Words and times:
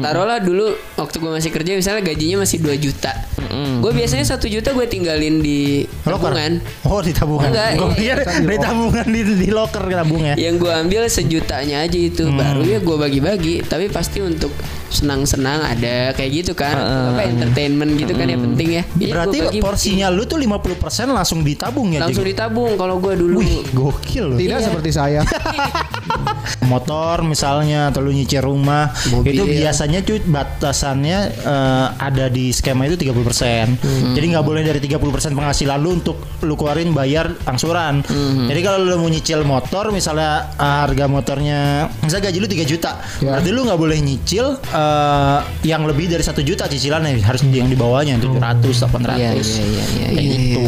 taruhlah 0.00 0.38
dulu 0.38 0.66
waktu 0.94 1.16
gue 1.16 1.30
masih 1.32 1.50
kerja 1.50 1.70
misalnya 1.72 2.02
gajinya 2.02 2.36
masih 2.40 2.58
2 2.58 2.74
juta 2.78 3.12
gue 3.58 3.92
biasanya 3.92 4.24
satu 4.24 4.46
juta 4.46 4.70
gue 4.70 4.86
tinggalin 4.86 5.38
di 5.38 5.82
Loker. 6.04 6.30
tabungan 6.30 6.52
Oh 6.84 7.00
di 7.00 7.12
tabungan. 7.12 7.48
Enggak, 7.48 7.68
Gua 7.74 7.88
iya. 7.92 8.14
pikir 8.16 8.16
di 8.44 8.56
tabungan 8.58 9.06
di, 9.06 9.20
di 9.36 9.48
loker 9.48 9.82
tabungnya. 9.84 10.34
yang 10.36 10.56
gue 10.56 10.68
ambil 10.70 11.02
sejutanya 11.06 11.80
aja 11.80 11.96
itu 11.96 12.24
Hmm. 12.24 12.36
baru 12.36 12.62
ya 12.62 12.78
gue 12.78 12.96
bagi-bagi 12.98 13.54
tapi 13.62 13.88
pasti 13.88 14.20
untuk 14.20 14.50
senang-senang 14.88 15.60
ada 15.66 16.12
kayak 16.12 16.30
gitu 16.34 16.52
kan 16.52 16.72
apa 16.74 17.24
entertainment 17.24 17.92
gitu 17.94 18.12
kan 18.12 18.26
yang 18.26 18.40
penting 18.42 18.68
ya 18.74 18.82
Iya, 18.94 19.12
Berarti 19.12 19.38
bagi- 19.42 19.60
porsinya 19.60 20.08
lu 20.08 20.24
tuh 20.24 20.36
50% 20.36 20.74
langsung 21.08 21.40
ditabung 21.40 21.88
ya. 21.90 22.00
langsung 22.00 22.22
Jig? 22.22 22.32
ditabung 22.32 22.74
kalau 22.74 22.96
gue 22.98 23.14
dulu 23.14 23.38
Wih, 23.38 23.64
gokil 23.70 24.24
loh. 24.26 24.38
Tidak 24.38 24.58
seperti 24.60 24.90
saya. 24.90 25.20
Motor 26.72 27.24
misalnya 27.24 27.88
atau 27.88 28.04
lu 28.04 28.12
nyicil 28.12 28.44
rumah 28.44 28.92
Mobil. 29.12 29.36
itu 29.36 29.42
biasanya 29.44 30.04
cuy 30.04 30.20
batasannya 30.20 31.18
eh, 31.40 31.86
ada 31.96 32.28
di 32.28 32.52
skema 32.52 32.84
itu 32.88 32.96
30%. 33.00 33.14
Hmm. 33.14 34.14
Jadi 34.16 34.26
nggak 34.36 34.44
boleh 34.44 34.62
dari 34.64 34.80
30% 34.82 35.32
penghasilan 35.32 35.78
lu 35.80 36.00
untuk 36.00 36.16
lu 36.44 36.54
keluarin 36.54 36.92
bayar 36.92 37.32
angsuran. 37.48 38.04
Hmm. 38.04 38.46
Jadi 38.48 38.60
kalau 38.60 38.84
lu 38.84 38.96
mau 39.00 39.08
nyicil 39.08 39.40
motor 39.44 39.90
misalnya 39.94 40.52
eh, 40.56 40.76
harga 40.84 41.04
motornya 41.08 41.88
misalnya 42.04 42.30
gaji 42.30 42.38
lu 42.40 42.48
3 42.48 42.64
juta. 42.68 42.92
Ya. 43.24 43.36
Berarti 43.36 43.50
lu 43.52 43.60
nggak 43.64 43.80
boleh 43.80 43.98
nyicil 44.00 44.46
eh, 44.60 45.38
yang 45.64 45.88
lebih 45.88 46.10
dari 46.12 46.24
satu 46.24 46.44
juta 46.44 46.68
cicilannya 46.68 47.20
harus 47.24 47.42
yang 47.48 47.68
di 47.68 47.76
bawahnya 47.78 48.20
700 48.20 48.88
800. 48.88 49.18
Iya, 49.18 49.30
iya, 49.34 49.42
iya, 49.42 49.84
iya, 49.84 50.06
Kayak 50.08 50.22
iya. 50.22 50.36
gitu. 50.36 50.60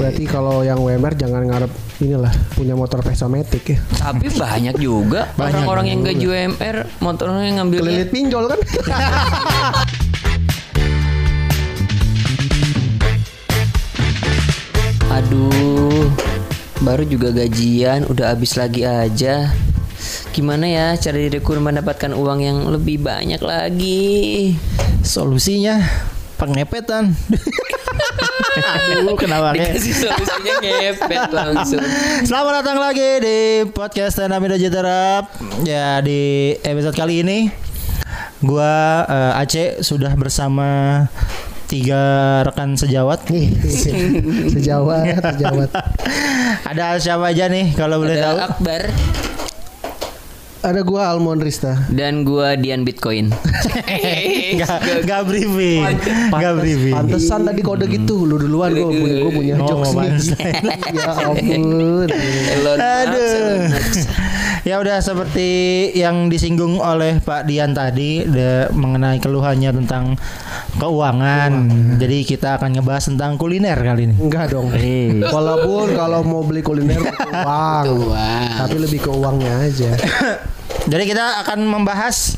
Berarti 0.00 0.24
kalau 0.28 0.66
yang 0.66 0.78
WMR 0.82 1.14
jangan 1.14 1.42
ngarep 1.46 1.72
inilah 2.02 2.32
punya 2.54 2.74
motor 2.74 3.00
Vespa 3.02 3.30
Matic 3.30 3.64
ya. 3.70 3.78
Tapi 3.98 4.26
banyak 4.34 4.74
juga 4.82 5.30
Banyak. 5.38 5.62
orang-orang 5.62 5.86
yang 5.94 6.00
gaji 6.02 6.24
UMR 6.26 6.76
motornya 6.98 7.50
ngambilnya 7.60 7.82
Kelilit 7.86 8.10
pinjol 8.10 8.44
kan? 8.50 8.60
Aduh, 15.14 16.10
baru 16.82 17.06
juga 17.06 17.30
gajian, 17.30 18.08
udah 18.10 18.34
habis 18.34 18.58
lagi 18.58 18.82
aja. 18.82 19.54
Gimana 20.34 20.66
ya 20.66 20.86
cara 20.98 21.14
diriku 21.14 21.54
mendapatkan 21.54 22.10
uang 22.10 22.40
yang 22.42 22.58
lebih 22.66 22.98
banyak 22.98 23.38
lagi? 23.38 24.58
Solusinya 25.06 25.78
pengepetan. 26.46 27.04
Aduh, 28.54 29.16
kenapa 29.18 29.54
dikasih 29.54 29.94
solusinya 29.94 30.54
ngepet 30.62 31.30
langsung 31.30 31.82
Selamat 32.22 32.62
datang 32.62 32.78
lagi 32.78 33.22
di 33.22 33.38
podcast 33.70 34.18
Stand 34.18 34.34
Up 34.34 34.44
Jiterap. 34.54 35.30
Ya 35.66 35.98
di 36.02 36.54
episode 36.62 36.94
kali 36.94 37.26
ini 37.26 37.38
gua 38.44 39.04
eh, 39.08 39.40
Aceh 39.42 39.82
sudah 39.82 40.12
bersama 40.14 41.02
tiga 41.66 42.44
rekan 42.46 42.76
sejawat. 42.78 43.26
sejawat, 44.54 45.18
sejawat. 45.34 45.70
Ada 46.68 47.00
siapa 47.00 47.34
aja 47.34 47.50
nih 47.50 47.74
kalau 47.74 47.98
boleh 48.02 48.20
tahu? 48.20 48.36
Akbar 48.38 48.82
Ada 50.64 50.80
gua 50.80 51.12
Almond 51.12 51.44
Rista. 51.44 51.76
Dan 51.92 52.24
gua 52.24 52.56
Dian 52.56 52.88
Bitcoin. 52.88 53.28
Gak, 54.54 54.80
gak 55.10 55.22
briefing, 55.28 55.82
gak 56.30 56.54
briefing. 56.56 56.94
Pantesan 56.94 57.44
tadi 57.44 57.60
kode 57.60 57.84
gitu. 57.90 58.24
Lu 58.24 58.40
duluan 58.40 58.72
gua 58.72 58.88
punya 58.88 59.14
gua 59.20 59.32
punya 59.34 59.54
Oh, 59.60 59.66
jokes 59.68 59.92
mau 59.92 60.08
nih. 60.08 60.16
ya 60.94 61.12
ampun. 61.20 62.08
Aduh. 62.80 63.60
Ya 64.64 64.80
udah 64.80 64.96
seperti 64.98 65.48
yang 65.92 66.32
disinggung 66.32 66.80
oleh 66.80 67.20
Pak 67.20 67.44
Dian 67.44 67.76
tadi 67.76 68.24
de- 68.24 68.72
mengenai 68.72 69.20
keluhannya 69.20 69.76
tentang 69.76 70.16
keuangan. 70.74 71.68
Jadi 72.00 72.24
kita 72.24 72.56
akan 72.56 72.72
ngebahas 72.72 73.04
tentang 73.04 73.36
kuliner 73.36 73.76
kali 73.76 74.08
ini. 74.08 74.16
Enggak 74.16 74.56
dong. 74.56 74.72
Eh. 74.72 75.20
Walaupun 75.20 75.92
kalau 75.92 76.24
mau 76.24 76.40
beli 76.40 76.64
kuliner 76.64 76.96
uang. 76.96 77.84
Uang. 78.08 78.48
Tapi 78.56 78.76
lebih 78.80 79.04
ke 79.04 79.10
uangnya 79.12 79.52
aja. 79.62 79.92
Jadi 80.84 81.04
kita 81.08 81.40
akan 81.40 81.64
membahas 81.64 82.36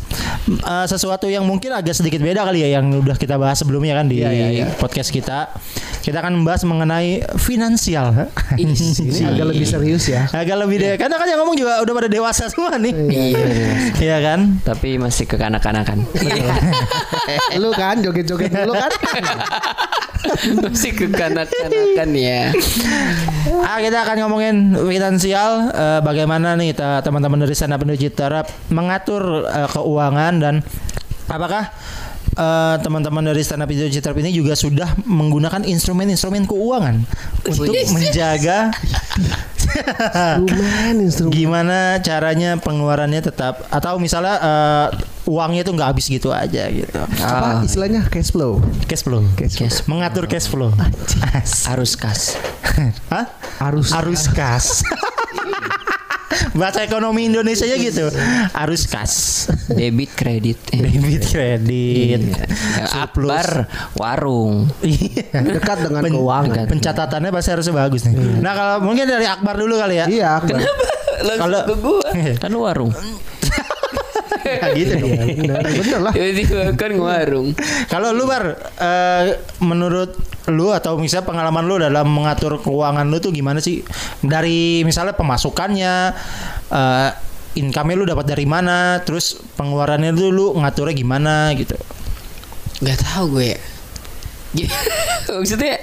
uh, 0.62 0.86
sesuatu 0.86 1.26
yang 1.26 1.42
mungkin 1.42 1.74
agak 1.74 1.98
sedikit 1.98 2.22
beda 2.22 2.46
kali 2.46 2.62
ya 2.62 2.78
yang 2.78 2.94
udah 2.94 3.18
kita 3.18 3.34
bahas 3.34 3.58
sebelumnya 3.58 3.98
kan 3.98 4.06
di 4.06 4.22
Iya, 4.22 4.30
iya, 4.30 4.48
iya. 4.54 4.66
podcast 4.78 5.10
kita. 5.10 5.50
Kita 6.00 6.22
akan 6.22 6.38
membahas 6.38 6.62
mengenai 6.62 7.26
finansial. 7.42 8.30
Ini 8.54 8.74
agak 9.34 9.46
lebih 9.50 9.66
serius 9.66 10.06
ya. 10.06 10.30
agak 10.30 10.62
lebih 10.62 10.78
deh. 10.78 10.94
Karena 10.94 11.18
kan 11.18 11.26
yang 11.26 11.42
ngomong 11.42 11.58
juga 11.58 11.82
udah 11.82 11.94
pada 11.98 12.06
dewasa 12.06 12.46
semua 12.46 12.78
nih. 12.78 12.94
Iya. 12.94 13.46
Iya 13.98 14.16
kan? 14.22 14.62
Tapi 14.62 15.02
masih 15.02 15.26
kekanak-kanakan. 15.26 16.06
Lu 17.62 17.74
kan 17.74 17.98
joget-joget 17.98 18.54
dulu 18.54 18.78
kan? 18.78 18.90
masih 20.62 20.92
kekanak-kanakan 20.94 22.10
ya. 22.14 22.53
Ah, 23.62 23.78
kita 23.78 24.03
akan 24.04 24.16
ngomongin 24.26 24.56
finansial. 24.75 25.70
Eh, 25.70 26.00
bagaimana 26.03 26.54
nih 26.59 26.76
teman-teman 26.76 27.42
dari 27.42 27.54
Stand 27.54 27.75
Up 27.75 27.82
Indo 27.82 27.97
Citerap 27.97 28.47
mengatur 28.70 29.47
eh, 29.47 29.69
keuangan 29.70 30.34
dan 30.38 30.54
apakah 31.31 31.70
eh, 32.36 32.76
teman-teman 32.82 33.22
dari 33.32 33.42
Stand 33.42 33.65
Up 33.65 33.70
Indo 33.70 33.88
Citerap 33.88 34.19
ini 34.20 34.34
juga 34.34 34.54
sudah 34.54 34.94
menggunakan 35.06 35.62
instrumen-instrumen 35.66 36.47
keuangan 36.47 37.06
untuk 37.47 37.75
menjaga 37.94 38.70
Instrumen, 39.66 40.94
instrumen. 41.03 41.32
gimana 41.34 41.78
caranya 42.00 42.56
pengeluarannya 42.60 43.21
tetap 43.21 43.66
atau 43.69 43.99
misalnya 44.00 44.37
eh, 44.41 44.87
uangnya 45.27 45.66
itu 45.66 45.72
nggak 45.75 45.88
habis 45.94 46.06
gitu 46.06 46.31
aja 46.31 46.71
gitu. 46.71 47.00
Apa 47.22 47.66
istilahnya 47.66 48.06
cash 48.06 48.31
flow? 48.31 48.62
Cash 48.87 49.03
flow. 49.03 49.27
Cash 49.34 49.59
flow. 49.59 49.71
Mengatur 49.91 50.25
cash 50.31 50.47
flow. 50.47 50.71
Harus 51.66 51.99
kas. 51.99 52.38
Hah? 53.10 53.27
Arus. 53.71 53.91
Arus 53.93 54.25
kas. 54.31 54.82
Bahasa 56.52 56.82
ekonomi 56.82 57.26
Indonesia 57.26 57.64
nya 57.64 57.76
gitu. 57.76 58.06
Arus 58.54 58.86
kas. 58.86 59.47
Debit 59.69 60.12
kredit. 60.12 60.58
Debit 60.72 61.24
kredit. 61.24 62.20
Ya, 62.36 62.86
Surplus. 62.86 63.30
Akbar 63.30 63.48
warung. 63.94 64.69
Iya. 64.80 65.42
Dekat 65.42 65.86
dengan 65.86 66.02
Pen- 66.02 66.14
keuangan. 66.14 66.64
Pencatatannya 66.66 67.30
pasti 67.30 67.50
harusnya 67.50 67.74
bagus 67.76 68.02
nih. 68.06 68.14
Nah, 68.41 68.52
kalau 68.52 68.76
mungkin 68.82 69.04
dari 69.04 69.26
Akbar 69.26 69.54
dulu 69.54 69.76
kali 69.76 69.98
ya. 69.98 70.06
Iya, 70.06 70.28
Akbar. 70.38 70.60
langsung 71.16 71.41
Kalau 71.48 71.60
ke 71.64 71.74
gua 71.80 72.08
Kan 72.42 72.53
warung. 72.53 72.92
Nah, 74.46 74.70
gitu 74.78 74.92
dong. 74.96 75.10
Iya, 75.10 75.24
benar, 75.34 75.62
benar 75.66 76.00
lah. 76.06 76.12
tiba-tiba 76.14 76.64
kan 76.78 76.90
ngewarung 76.94 77.48
Kalau 77.90 78.08
lu 78.14 78.24
bar 78.24 78.44
eh, 78.78 79.24
menurut 79.58 80.14
lu 80.46 80.70
atau 80.70 80.94
misalnya 80.96 81.26
pengalaman 81.26 81.64
lu 81.66 81.74
dalam 81.82 82.06
mengatur 82.06 82.62
keuangan 82.62 83.06
lu 83.10 83.18
tuh 83.18 83.34
gimana 83.34 83.58
sih? 83.58 83.82
Dari 84.22 84.86
misalnya 84.86 85.18
pemasukannya 85.18 85.94
eh 86.70 87.10
income-nya 87.56 87.96
lu 87.96 88.04
dapat 88.04 88.28
dari 88.28 88.44
mana, 88.44 89.00
terus 89.00 89.40
pengeluarannya 89.56 90.12
lu 90.12 90.28
lu 90.28 90.46
ngaturnya 90.60 90.92
gimana 90.92 91.50
gitu. 91.56 91.74
nggak 92.84 92.98
tahu 93.00 93.40
gue 93.40 93.56
ya 93.56 93.60
maksudnya 95.32 95.80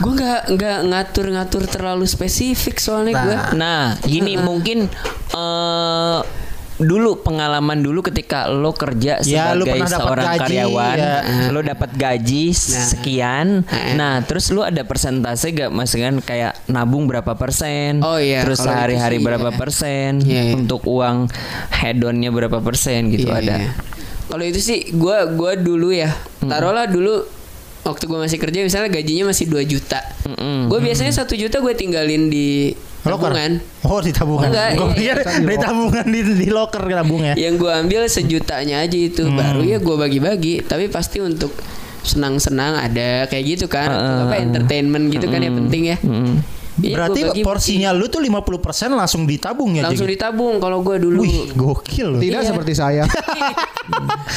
gue 0.00 0.12
nggak 0.12 0.42
nggak 0.56 0.78
ngatur-ngatur 0.88 1.64
terlalu 1.68 2.04
spesifik 2.08 2.76
soalnya 2.80 3.12
gue 3.20 3.36
Nah, 3.56 3.96
gini 4.04 4.36
mungkin 4.36 4.88
eh 5.36 6.20
dulu 6.76 7.24
pengalaman 7.24 7.80
dulu 7.80 8.04
ketika 8.04 8.46
lo 8.46 8.76
kerja 8.76 9.24
Ya, 9.24 9.56
sebagai 9.56 9.80
dapat 9.80 9.96
seorang 9.96 10.26
gaji, 10.28 10.40
karyawan, 10.44 10.96
ya. 10.96 11.14
lo 11.48 11.60
dapat 11.60 11.90
gaji 11.96 12.44
sekian. 12.52 13.64
Nah, 13.96 14.20
terus 14.22 14.52
lo 14.52 14.60
ada 14.60 14.84
persentase 14.84 15.50
gak 15.50 15.72
maksudnya 15.72 16.12
kayak 16.20 16.52
nabung 16.68 17.08
berapa 17.08 17.32
persen? 17.32 18.04
Oh, 18.04 18.20
iya, 18.20 18.44
Terus 18.44 18.60
kalau 18.60 18.68
itu 18.68 18.76
sehari-hari 18.76 19.16
sih, 19.16 19.24
berapa 19.24 19.48
iya. 19.48 19.56
persen? 19.56 20.10
Iya, 20.20 20.42
iya. 20.42 20.54
Untuk 20.54 20.84
uang 20.84 21.32
head-onnya 21.72 22.28
berapa 22.28 22.58
persen 22.60 23.08
gitu 23.08 23.32
Iya, 23.32 23.40
ada. 23.40 23.56
iya. 23.56 23.70
Kalau 24.26 24.44
itu 24.44 24.60
sih 24.60 24.78
gue 24.92 25.16
gua 25.32 25.56
dulu 25.56 25.94
ya. 25.94 26.12
Taruhlah 26.42 26.90
dulu 26.90 27.24
waktu 27.86 28.04
gue 28.04 28.18
masih 28.18 28.38
kerja 28.42 28.58
misalnya 28.60 28.90
gajinya 28.90 29.30
masih 29.30 29.46
2 29.48 29.62
juta. 29.64 30.02
Gue 30.66 30.78
biasanya 30.82 31.14
satu 31.14 31.38
juta 31.38 31.62
gue 31.62 31.72
tinggalin 31.72 32.26
di 32.28 32.74
Loker. 33.08 33.30
tabungan. 33.30 33.52
Oh, 33.82 33.98
di 33.98 34.10
tabungan. 34.10 34.48
Enggak, 34.48 34.68
Gua 34.72 34.86
iya. 34.92 35.12
pikir 35.14 35.16
di 35.42 35.56
tabungan 35.56 36.04
di, 36.06 36.20
di 36.36 36.48
loker 36.48 36.82
tabungnya. 36.84 37.32
Yang 37.34 37.54
gue 37.58 37.72
ambil 37.72 38.00
sejutanya 38.06 38.76
aja 38.80 38.96
itu 38.96 39.22
Hmm. 39.22 39.34
baru 39.34 39.62
ya 39.62 39.78
gue 39.78 39.96
bagi-bagi. 39.96 40.60
Tapi 40.60 40.86
pasti 40.86 41.18
untuk 41.18 41.54
senang-senang 42.00 42.78
ada 42.80 43.24
kayak 43.24 43.44
gitu 43.48 43.66
kan. 43.66 43.88
Untuk 43.88 44.24
apa 44.24 44.36
entertainment 44.38 45.08
gitu 45.08 45.26
kan 45.26 45.40
yang 45.40 45.54
penting 45.56 45.82
ya. 45.88 45.98
Iya, 46.76 46.92
gua 46.92 46.96
Berarti 46.98 47.20
bagi-bagi. 47.24 47.42
porsinya 47.42 47.90
lu 47.90 48.04
tuh 48.06 48.20
50% 48.20 48.52
langsung 48.92 49.24
ditabung 49.24 49.72
ya, 49.72 49.82
langsung 49.82 50.04
Jig? 50.04 50.14
ditabung 50.14 50.60
kalau 50.60 50.82
gue 50.82 50.96
dulu. 50.98 51.24
Wih, 51.24 51.48
gokil 51.50 52.06
loh. 52.06 52.20
Tidak 52.20 52.36
Iya. 52.38 52.48
seperti 52.48 52.72
saya. 52.72 53.04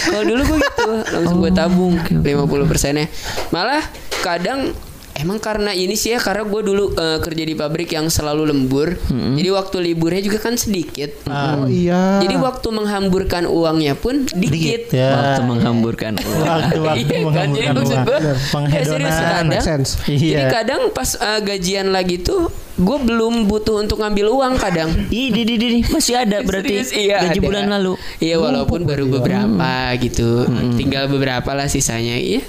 Kalau 0.05 0.23
dulu 0.23 0.41
gue 0.45 0.57
gitu 0.61 0.87
langsung 1.11 1.37
gue 1.39 1.51
tabung 1.51 1.93
50 1.99 2.23
persennya. 2.63 3.09
Malah 3.49 3.83
kadang 4.21 4.71
Emang 5.19 5.35
karena 5.37 5.69
ini 5.69 5.93
sih 5.93 6.11
ya 6.11 6.19
karena 6.19 6.41
gue 6.41 6.61
dulu 6.63 6.95
eh, 6.95 7.19
kerja 7.19 7.43
di 7.43 7.51
pabrik 7.51 7.91
yang 7.91 8.07
selalu 8.07 8.47
lembur, 8.47 8.95
jadi 9.09 9.49
waktu 9.51 9.77
liburnya 9.83 10.21
juga 10.21 10.39
kan 10.39 10.55
sedikit. 10.55 11.11
Oh 11.25 11.67
iya. 11.67 12.19
Jadi 12.19 12.35
waktu 12.35 12.67
menghamburkan 12.69 13.43
uangnya 13.43 13.93
pun 13.93 14.23
dikit. 14.25 14.47
Dikit 14.49 14.83
ya. 14.91 15.11
Waktu 15.11 15.41
menghamburkan 15.43 16.13
uang. 16.15 16.39
Waktu-waktu 16.41 17.03
Iya 17.09 17.19
kan? 17.27 17.47
Jadi 17.49 17.67
menghamburkan 17.67 17.73
maksud 17.75 17.93
uang. 17.93 18.05
gua, 18.05 18.19
Penghedonan. 18.49 18.71
ya 18.71 18.83
serius, 18.87 19.17
kadang, 19.19 19.61
sense. 19.61 19.89
Jadi 20.05 20.25
Iya. 20.31 20.47
kadang 20.47 20.81
pas 20.89 21.09
eh, 21.13 21.39
gajian 21.41 21.87
lagi 21.89 22.15
tuh 22.17 22.41
gue 22.79 22.97
belum 22.97 23.43
butuh 23.45 23.75
untuk 23.77 23.99
ngambil 23.99 24.31
uang 24.31 24.53
kadang. 24.55 24.87
Ih, 25.11 25.29
di, 25.29 25.43
di, 25.43 25.55
di, 25.55 25.67
masih 25.85 26.15
ada 26.15 26.39
berarti 26.47 26.79
Serius, 26.79 26.95
iya, 26.95 27.19
gaji 27.21 27.35
ada. 27.35 27.43
bulan 27.43 27.65
lalu. 27.69 27.93
Iya 28.17 28.39
walaupun 28.39 28.87
baru 28.87 29.03
beberapa 29.05 29.71
gitu, 29.99 30.47
tinggal 30.73 31.05
beberapa 31.05 31.51
lah 31.51 31.67
sisanya. 31.67 32.15
Iya. 32.15 32.39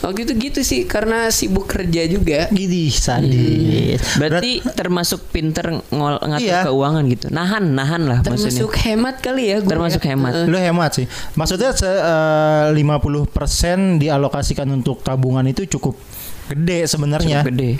Waktu 0.00 0.24
itu 0.24 0.32
gitu 0.40 0.60
sih 0.60 0.84
karena 0.84 1.28
sibuk 1.28 1.64
kerja 1.66 2.02
juga. 2.04 2.48
Gini 2.48 2.88
sadis. 2.88 4.00
Berarti 4.16 4.64
termasuk 4.72 5.28
pinter 5.28 5.76
ngol 5.86 6.16
ngatur 6.18 6.40
Iya. 6.42 6.64
keuangan 6.64 7.04
gitu. 7.06 7.26
Nahan, 7.28 7.64
nahan 7.70 8.02
lah 8.04 8.18
maksudnya. 8.20 8.64
Termasuk 8.64 8.72
hemat 8.80 9.16
kali 9.20 9.42
ya. 9.46 9.56
gua 9.60 9.70
Termasuk 9.70 10.02
ya. 10.02 10.08
hemat. 10.12 10.32
Lu 10.44 10.56
hemat 10.56 10.90
sih. 10.94 11.06
Maksudnya 11.34 11.70
se, 11.72 11.84
eh, 11.84 12.66
50% 12.72 13.98
dialokasikan 13.98 14.66
untuk 14.68 15.00
tabungan 15.00 15.44
itu 15.44 15.68
cukup 15.68 16.00
gede 16.48 16.88
sebenarnya. 16.88 17.44
Cukup 17.44 17.52
gede. 17.52 17.70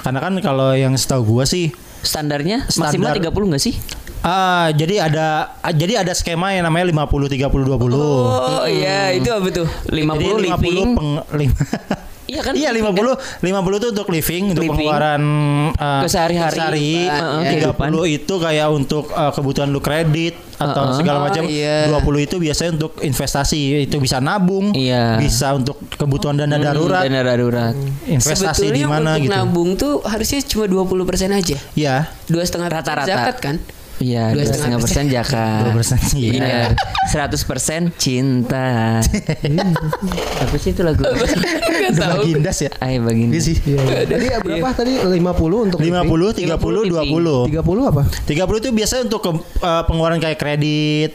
Karena 0.00 0.20
kan 0.20 0.32
kalau 0.40 0.72
yang 0.72 0.92
setahu 0.94 1.36
gua 1.36 1.44
sih 1.44 1.72
Standarnya 2.00 2.64
Standar. 2.64 2.96
maksimal 2.96 3.12
30 3.12 3.46
nggak 3.52 3.60
sih? 3.62 3.74
Ah 4.20 4.68
jadi 4.70 4.94
ada 5.02 5.26
ah, 5.56 5.72
jadi 5.72 6.00
ada 6.00 6.12
skema 6.12 6.52
yang 6.52 6.62
namanya 6.62 6.92
50 6.92 7.08
30 7.30 7.40
20. 7.40 7.96
Oh 7.96 8.64
iya 8.64 9.10
itu 9.10 9.28
apa 9.28 9.48
tuh? 9.48 9.68
50 9.86 9.90
Jadi 9.90 10.44
living. 10.44 10.88
peng- 10.92 11.24
lim- 11.34 11.56
Iya 12.26 12.40
kan? 12.42 12.52
Iya 12.62 12.70
50 12.70 13.42
50 13.42 13.42
itu 13.74 13.88
untuk 13.90 14.06
living 14.06 14.42
untuk 14.50 14.62
Living. 14.62 14.76
pengeluaran 14.76 15.22
uh, 15.72 16.02
Kesehari-hari. 16.04 16.54
sehari. 16.54 16.90
Heeh, 17.02 17.40
Tiga 17.48 17.74
kehidupan. 17.74 17.86
puluh 17.90 18.06
itu 18.06 18.34
kayak 18.36 18.68
untuk 18.70 19.10
uh, 19.10 19.32
kebutuhan 19.32 19.66
lu 19.68 19.80
kredit 19.80 20.38
atau 20.54 20.84
Heeh. 20.86 20.96
segala 21.00 21.18
Oh, 21.18 21.24
macam. 21.26 21.42
iya. 21.44 21.88
20 21.88 21.98
itu 22.22 22.36
biasanya 22.38 22.70
untuk 22.76 22.92
investasi. 23.00 23.82
Itu 23.82 23.98
bisa 23.98 24.20
nabung, 24.20 24.70
Iya. 24.70 25.16
bisa 25.16 25.56
untuk 25.56 25.74
kebutuhan 25.90 26.36
dana 26.36 26.54
darurat, 26.54 27.02
Dana 27.02 27.24
darurat. 27.24 27.74
investasi 28.06 28.68
di 28.70 28.84
mana 28.84 29.16
gitu. 29.16 29.26
nabung 29.26 29.74
tuh 29.74 29.98
harusnya 30.04 30.38
cuma 30.44 30.68
20% 30.68 30.86
aja. 31.32 31.56
Iya. 31.74 32.06
Dua 32.26 32.44
setengah 32.44 32.68
Rata-rata. 32.70 33.08
zakat 33.08 33.36
kan? 33.40 33.56
Iya, 34.00 34.32
Dua 34.32 34.48
dua 34.48 34.56
setengah 34.56 34.78
persen 34.80 35.04
jakat. 35.12 35.62
2%, 35.76 36.16
iya. 36.16 36.32
Benar. 36.32 36.68
Seratus 37.12 37.42
persen 37.44 37.92
cinta. 38.00 39.04
Apa 40.42 40.56
sih 40.56 40.72
itu 40.72 40.80
lagu? 40.80 41.04
Gak. 41.04 42.24
Bagindas 42.24 42.64
ya. 42.64 42.72
Ayo 42.80 43.04
bagian. 43.04 43.28
Iya 43.28 43.40
sih. 43.44 43.56
Tadi 43.60 44.26
berapa 44.40 44.72
tadi 44.72 44.92
50 45.04 45.20
untuk 45.68 45.78
50, 45.84 46.32
30, 46.32 46.48
20. 46.48 47.52
30 47.52 47.90
apa? 47.92 48.02
30 48.24 48.60
itu 48.64 48.68
biasanya 48.72 49.02
untuk 49.04 49.20
ke, 49.20 49.30
uh, 49.60 49.82
pengeluaran 49.84 50.16
kayak 50.16 50.38
kredit 50.40 51.12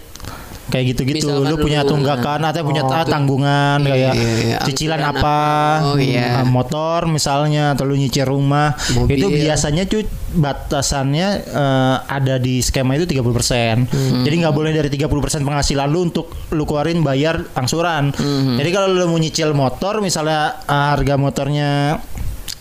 kayak 0.66 0.86
gitu-gitu 0.92 1.30
lu 1.30 1.56
punya 1.56 1.82
tunggakan 1.82 2.42
atau 2.42 2.62
punya 2.62 2.82
Oh, 2.82 2.90
tuh. 2.90 3.06
tanggungan 3.08 3.80
Iya, 3.80 3.90
kayak 3.92 4.14
iya, 4.14 4.32
iya. 4.42 4.58
cicilan 4.62 4.98
apa. 5.00 5.40
Oh, 5.86 5.98
iya. 5.98 6.42
uh, 6.42 6.46
motor 6.46 7.06
misalnya 7.06 7.74
atau 7.74 7.84
lu 7.84 7.94
nyicil 7.94 8.26
rumah 8.26 8.74
Mobil. 8.92 9.16
itu 9.16 9.28
biasanya 9.32 9.86
cuy 9.86 10.04
batasannya 10.36 11.28
uh, 11.48 11.96
ada 12.04 12.36
di 12.36 12.60
skema 12.60 12.94
itu 12.94 13.06
30%. 13.06 13.86
Hmm. 13.86 14.22
Jadi 14.22 14.36
nggak 14.38 14.52
boleh 14.52 14.72
dari 14.72 14.90
30% 14.90 15.06
penghasilan 15.42 15.86
lu 15.86 16.06
untuk 16.06 16.34
lu 16.50 16.64
keluarin 16.64 17.02
bayar 17.02 17.46
angsuran. 17.54 18.10
Hmm. 18.12 18.56
Jadi 18.56 18.70
kalau 18.70 18.90
lu 18.90 19.06
mau 19.06 19.18
nyicil 19.18 19.52
motor 19.52 20.00
misalnya 20.00 20.58
uh, 20.62 20.86
harga 20.92 21.14
motornya 21.16 22.02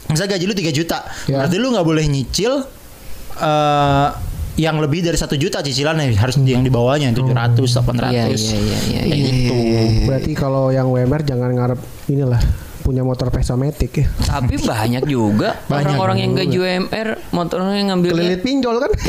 misalnya 0.06 0.37
gaji 0.37 0.45
lu 0.45 0.55
3 0.55 0.71
juta, 0.71 0.99
Ya. 1.25 1.41
berarti 1.41 1.56
lu 1.56 1.73
nggak 1.73 1.87
boleh 1.87 2.05
nyicil 2.05 2.53
eh 3.35 4.09
yang 4.55 4.79
lebih 4.79 5.03
dari 5.03 5.19
satu 5.19 5.35
juta 5.35 5.59
cicilannya 5.59 6.15
harus 6.15 6.39
yang 6.47 6.62
di 6.62 6.71
bawahnya 6.71 7.11
700 7.11 7.59
800 7.59 8.15
Iya, 8.15 8.25
iya, 8.31 8.35
iya, 8.35 8.79
iya, 8.87 9.01
kayak 9.03 9.17
iya. 9.19 9.27
gitu. 9.27 9.55
Berarti 10.06 10.33
kalau 10.39 10.71
yang 10.71 10.87
WMR 10.95 11.23
jangan 11.27 11.51
ngarep 11.51 11.81
inilah 12.06 12.39
punya 12.84 13.00
motor 13.00 13.32
Vespa 13.32 13.56
Matic 13.56 13.92
ya. 13.94 14.06
Tapi 14.28 14.60
banyak 14.60 15.08
juga 15.08 15.56
Banyak 15.64 15.96
orang-orang 15.96 16.19
yang 16.20 16.32
gaji 16.34 16.56
UMR 16.58 17.08
motornya 17.32 17.81
ngambilnya. 17.88 18.36
Kelilit 18.36 18.42
pinjol 18.42 18.76
kan? 18.78 18.92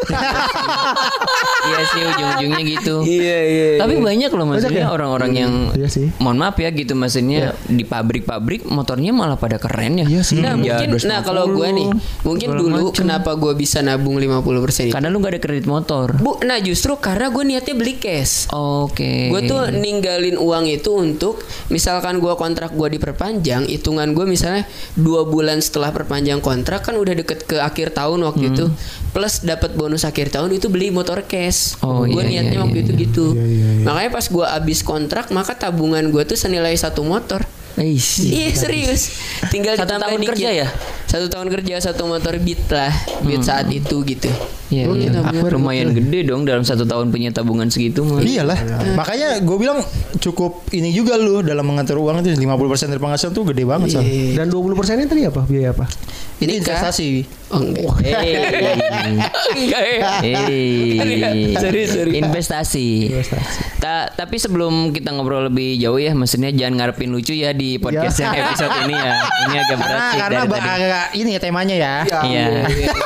Iya 1.66 1.80
sih 1.84 2.02
ujung-ujungnya 2.06 2.62
gitu. 2.64 2.96
Iya 3.02 3.38
iya. 3.42 3.70
Tapi 3.82 3.98
banyak 3.98 4.30
loh 4.30 4.46
maksudnya 4.46 4.86
ya? 4.86 4.94
orang-orang 4.94 5.32
yang 5.34 5.52
Iya 5.74 5.90
sih. 5.90 6.14
mohon 6.20 6.38
maaf 6.38 6.56
ya 6.56 6.70
gitu 6.70 6.94
maksudnya 6.94 7.58
di 7.66 7.82
pabrik-pabrik 7.84 8.64
motornya 8.66 9.10
malah 9.10 9.34
pada 9.36 9.58
keren 9.58 9.98
ya. 9.98 10.06
Iya 10.08 10.22
sih. 10.22 10.40
Nah 10.40 10.54
Ya, 10.56 10.80
mungkin, 10.80 10.98
nah 11.04 11.20
kalau 11.22 11.52
gue 11.52 11.68
nih, 11.68 11.90
mungkin 12.22 12.50
dulu 12.54 12.90
macem. 12.90 13.02
kenapa 13.02 13.34
gue 13.34 13.54
bisa 13.54 13.82
nabung 13.82 14.16
50% 14.16 14.88
itu? 14.88 14.94
Karena 14.94 15.10
lu 15.10 15.20
gak 15.20 15.34
ada 15.34 15.42
kredit 15.42 15.66
motor. 15.66 16.16
Bu, 16.16 16.38
nah 16.42 16.58
justru 16.58 16.96
karena 16.96 17.28
gue 17.28 17.44
niatnya 17.44 17.74
beli 17.74 17.94
cash. 17.96 18.48
Oke. 18.50 19.30
Gue 19.30 19.42
tuh 19.44 19.68
ninggalin 19.68 20.38
uang 20.38 20.66
itu 20.66 20.96
untuk 20.96 21.42
misalkan 21.68 22.18
gue 22.18 22.34
kontrak 22.36 22.72
gue 22.72 22.88
diperpanjang, 22.92 23.65
hitungan 23.66 24.14
gue 24.14 24.26
misalnya 24.30 24.64
dua 24.96 25.26
bulan 25.26 25.60
setelah 25.60 25.92
perpanjang 25.92 26.40
kontrak 26.40 26.86
kan 26.86 26.96
udah 26.96 27.14
deket 27.18 27.44
ke 27.50 27.58
akhir 27.60 27.92
tahun 27.98 28.24
waktu 28.24 28.54
itu, 28.54 28.66
plus 29.12 29.42
dapat 29.42 29.74
bonus 29.74 30.06
akhir 30.06 30.32
tahun 30.32 30.54
itu 30.56 30.70
beli 30.72 30.94
motor 30.94 31.26
cash. 31.26 31.76
Oh, 31.82 32.06
gue 32.06 32.22
iya, 32.24 32.42
niatnya 32.42 32.58
iya, 32.58 32.64
waktu 32.64 32.78
iya, 32.80 32.86
itu 32.86 32.92
gitu. 32.96 33.26
Iya, 33.34 33.46
iya, 33.46 33.70
iya. 33.82 33.86
Makanya 33.86 34.12
pas 34.14 34.26
gue 34.30 34.46
abis 34.46 34.80
kontrak 34.86 35.26
maka 35.34 35.58
tabungan 35.58 36.06
gue 36.14 36.24
tuh 36.24 36.38
senilai 36.38 36.74
satu 36.78 37.04
motor. 37.04 37.44
Eish. 37.76 38.24
Iya 38.24 38.56
serius. 38.56 39.20
Tinggal 39.52 39.76
Satu 39.76 40.00
tahun 40.00 40.24
dikit. 40.24 40.32
kerja 40.32 40.50
ya? 40.64 40.68
Satu 41.16 41.32
tahun 41.32 41.48
kerja 41.50 41.80
satu 41.82 42.04
motor 42.06 42.36
beat 42.38 42.68
lah, 42.68 42.92
beat 43.24 43.40
saat 43.40 43.72
itu 43.72 44.04
gitu. 44.04 44.28
Iya, 44.66 44.84
Lu 44.84 44.98
iya. 44.98 45.14
tabungan 45.14 45.48
lumayan 45.54 45.94
gede 45.94 46.26
dong 46.26 46.44
dalam 46.44 46.62
satu 46.62 46.84
tahun 46.84 47.08
punya 47.08 47.30
tabungan 47.30 47.70
segitu 47.70 48.02
mah. 48.02 48.18
iyalah 48.20 48.58
makanya 48.98 49.38
gue 49.38 49.56
bilang 49.56 49.78
cukup 50.18 50.66
ini 50.74 50.90
juga 50.90 51.16
lu 51.16 51.40
dalam 51.40 51.64
mengatur 51.64 52.02
uang 52.02 52.20
itu 52.20 52.34
50% 52.34 52.50
dari 52.90 52.98
penghasilan 52.98 53.32
tuh 53.32 53.46
gede 53.46 53.64
banget 53.64 53.94
Son. 53.94 54.04
Dan 54.34 54.50
20 54.50 54.74
persennya 54.74 55.06
tadi 55.06 55.22
apa? 55.24 55.46
Biaya 55.46 55.70
apa? 55.72 55.86
ini 56.36 56.60
investasi 56.60 57.24
Oh 57.48 57.62
enggak. 57.62 57.96
Enggak 59.56 59.84
ya. 59.88 60.02
Investasi. 62.12 63.14
Ta- 63.78 64.10
tapi 64.10 64.36
sebelum 64.36 64.92
kita 64.92 65.14
ngobrol 65.14 65.48
lebih 65.48 65.78
jauh 65.78 65.96
ya, 65.96 66.12
maksudnya 66.12 66.50
jangan 66.50 66.74
ngarepin 66.82 67.08
lucu 67.08 67.32
ya 67.32 67.54
di 67.54 67.78
podcast 67.78 68.18
yang 68.18 68.34
episode 68.36 68.74
ini 68.84 68.96
ya. 68.96 69.14
Ini 69.46 69.56
agak 69.62 69.78
berat 69.78 69.88
karena 69.88 70.10
sih 70.10 70.20
karena 70.20 70.36
dari 70.36 70.50
ba- 70.50 70.58
tadi. 70.58 70.70
agak 70.76 71.05
ini 71.12 71.30
ya 71.32 71.40
temanya 71.40 71.76
ya 71.76 71.96
Iya. 72.24 72.66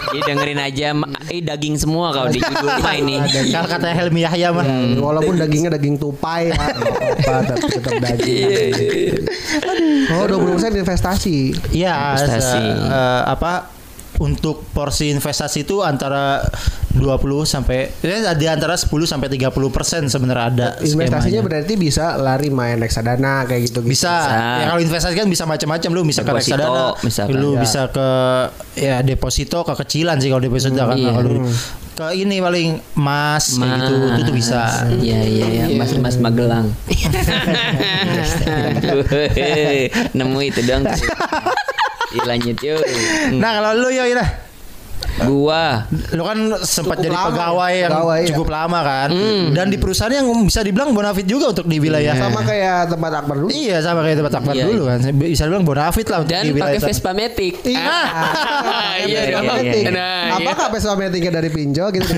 Jadi 0.09 0.19
dengerin 0.23 0.59
aja 0.59 0.87
eh 1.27 1.39
daging 1.39 1.75
semua 1.75 2.09
kalau 2.09 2.27
di 2.27 2.39
judul 2.39 2.69
mah 2.75 2.93
ini. 2.93 3.19
kalau 3.49 3.67
kata 3.67 3.87
Helmi 3.89 4.21
Yahya 4.21 4.49
mah 4.49 4.65
Walaupun 4.95 5.35
dagingnya 5.35 5.71
daging 5.71 5.95
tupai 5.95 6.49
ya, 6.49 6.55
apa 6.55 6.67
tapi 7.49 7.65
tetap 7.69 7.93
daging. 7.99 9.13
Oh, 10.11 10.25
20 10.25 10.53
persen 10.53 10.71
investasi. 10.73 11.37
Iya, 11.71 12.15
Investasi. 12.15 12.41
se- 12.41 12.87
eh, 12.87 13.21
apa 13.27 13.51
untuk 14.19 14.67
porsi 14.69 15.09
investasi 15.09 15.63
itu 15.63 15.79
antara 15.79 16.43
20 16.91 16.99
sampai 17.45 17.87
ya 17.97 18.33
di 18.33 18.45
antara 18.45 18.75
10 18.75 18.91
sampai 19.05 19.31
30 19.31 19.47
persen 19.69 20.01
sebenarnya 20.05 20.45
ada 20.45 20.67
Investasinya 20.77 21.39
skemanya. 21.39 21.41
berarti 21.41 21.73
bisa 21.73 22.05
lari 22.15 22.49
main 22.49 22.75
reksadana 22.75 23.45
kayak 23.45 23.61
gitu. 23.65 23.79
bisa. 23.79 24.11
Ya 24.59 24.65
kalau 24.67 24.81
investasi 24.81 25.15
kan 25.15 25.25
bisa 25.25 25.43
macam-macam 25.43 25.89
lu 25.89 26.01
bisa 26.03 26.21
ke 26.21 26.29
Deposito, 26.29 26.59
reksadana, 26.59 26.99
misalkan. 26.99 27.33
lu 27.33 27.49
Ya. 27.49 27.59
bisa 27.61 27.81
ke 27.87 28.09
ya 28.75 28.95
deposito 28.99 29.63
kekecilan 29.63 30.19
sih 30.19 30.27
kalau 30.27 30.41
deposito 30.41 30.75
kan 30.75 30.93
Iya. 30.93 31.11
kalau 31.13 31.39
ke 31.95 32.05
ini 32.13 32.35
paling 32.37 32.69
emas 32.93 33.43
kayak 33.53 33.75
gitu 33.77 33.93
itu 34.09 34.21
tuh 34.21 34.35
bisa. 34.35 34.61
Iya 34.93 35.19
iya 35.21 35.45
iya, 35.47 35.63
Mas 35.73 35.91
Mas 35.93 36.15
Magelang. 36.17 36.67
Aduh, 38.49 39.03
Nemu 40.17 40.39
itu 40.41 40.59
dong. 40.61 40.83
Ih, 42.09 42.23
lanjut 42.25 42.57
yuk. 42.57 42.81
Nah, 43.37 43.61
kalau 43.61 43.71
lu 43.77 43.89
ya 43.93 44.09
Ira, 44.09 44.49
Gua 45.19 45.83
lu 46.15 46.23
kan 46.23 46.37
sempat 46.63 46.99
Cukup 46.99 47.11
jadi 47.11 47.15
lama 47.15 47.27
pegawai 47.31 47.71
ya, 47.75 47.79
yang 47.83 47.91
pegawai 47.91 48.19
ya. 48.19 48.27
cukup 48.31 48.47
lama 48.51 48.79
kan. 48.83 49.09
Hmm. 49.11 49.45
Dan 49.51 49.65
di 49.67 49.77
perusahaan 49.79 50.13
yang 50.13 50.27
bisa 50.47 50.63
dibilang 50.63 50.95
bonafit 50.95 51.27
juga 51.27 51.51
untuk 51.51 51.67
di 51.67 51.77
wilayah 51.79 52.15
Sama 52.15 52.39
kayak 52.43 52.95
tempat 52.95 53.11
Akbar 53.23 53.35
dulu. 53.35 53.49
Iya 53.51 53.77
sama 53.83 53.99
kayak 54.07 54.17
tempat 54.23 54.33
Akbar 54.39 54.53
Iya, 54.55 54.63
dulu 54.67 54.83
kan. 54.87 54.99
Bisa 55.19 55.43
dibilang 55.47 55.65
bonafit 55.67 56.07
lah 56.07 56.19
untuk 56.23 56.35
Dan 56.35 56.43
di 56.47 56.51
wilayah 56.55 56.71
pakai 56.71 56.79
sana. 56.79 56.89
Vespa 56.91 57.11
Matic. 57.11 57.55
Iya. 57.67 57.83
Ah. 57.83 58.95
Iya 58.99 59.03
iya, 59.03 59.21
dong. 59.35 59.43
iya, 59.67 59.73
iya. 59.75 59.91
Nah, 59.91 60.19
iya. 60.23 60.35
Apakah 60.39 60.67
Vespa 60.71 60.93
Matic-nya 60.95 61.31
dari 61.35 61.49
pinjol 61.51 61.87
gitu? 61.95 62.11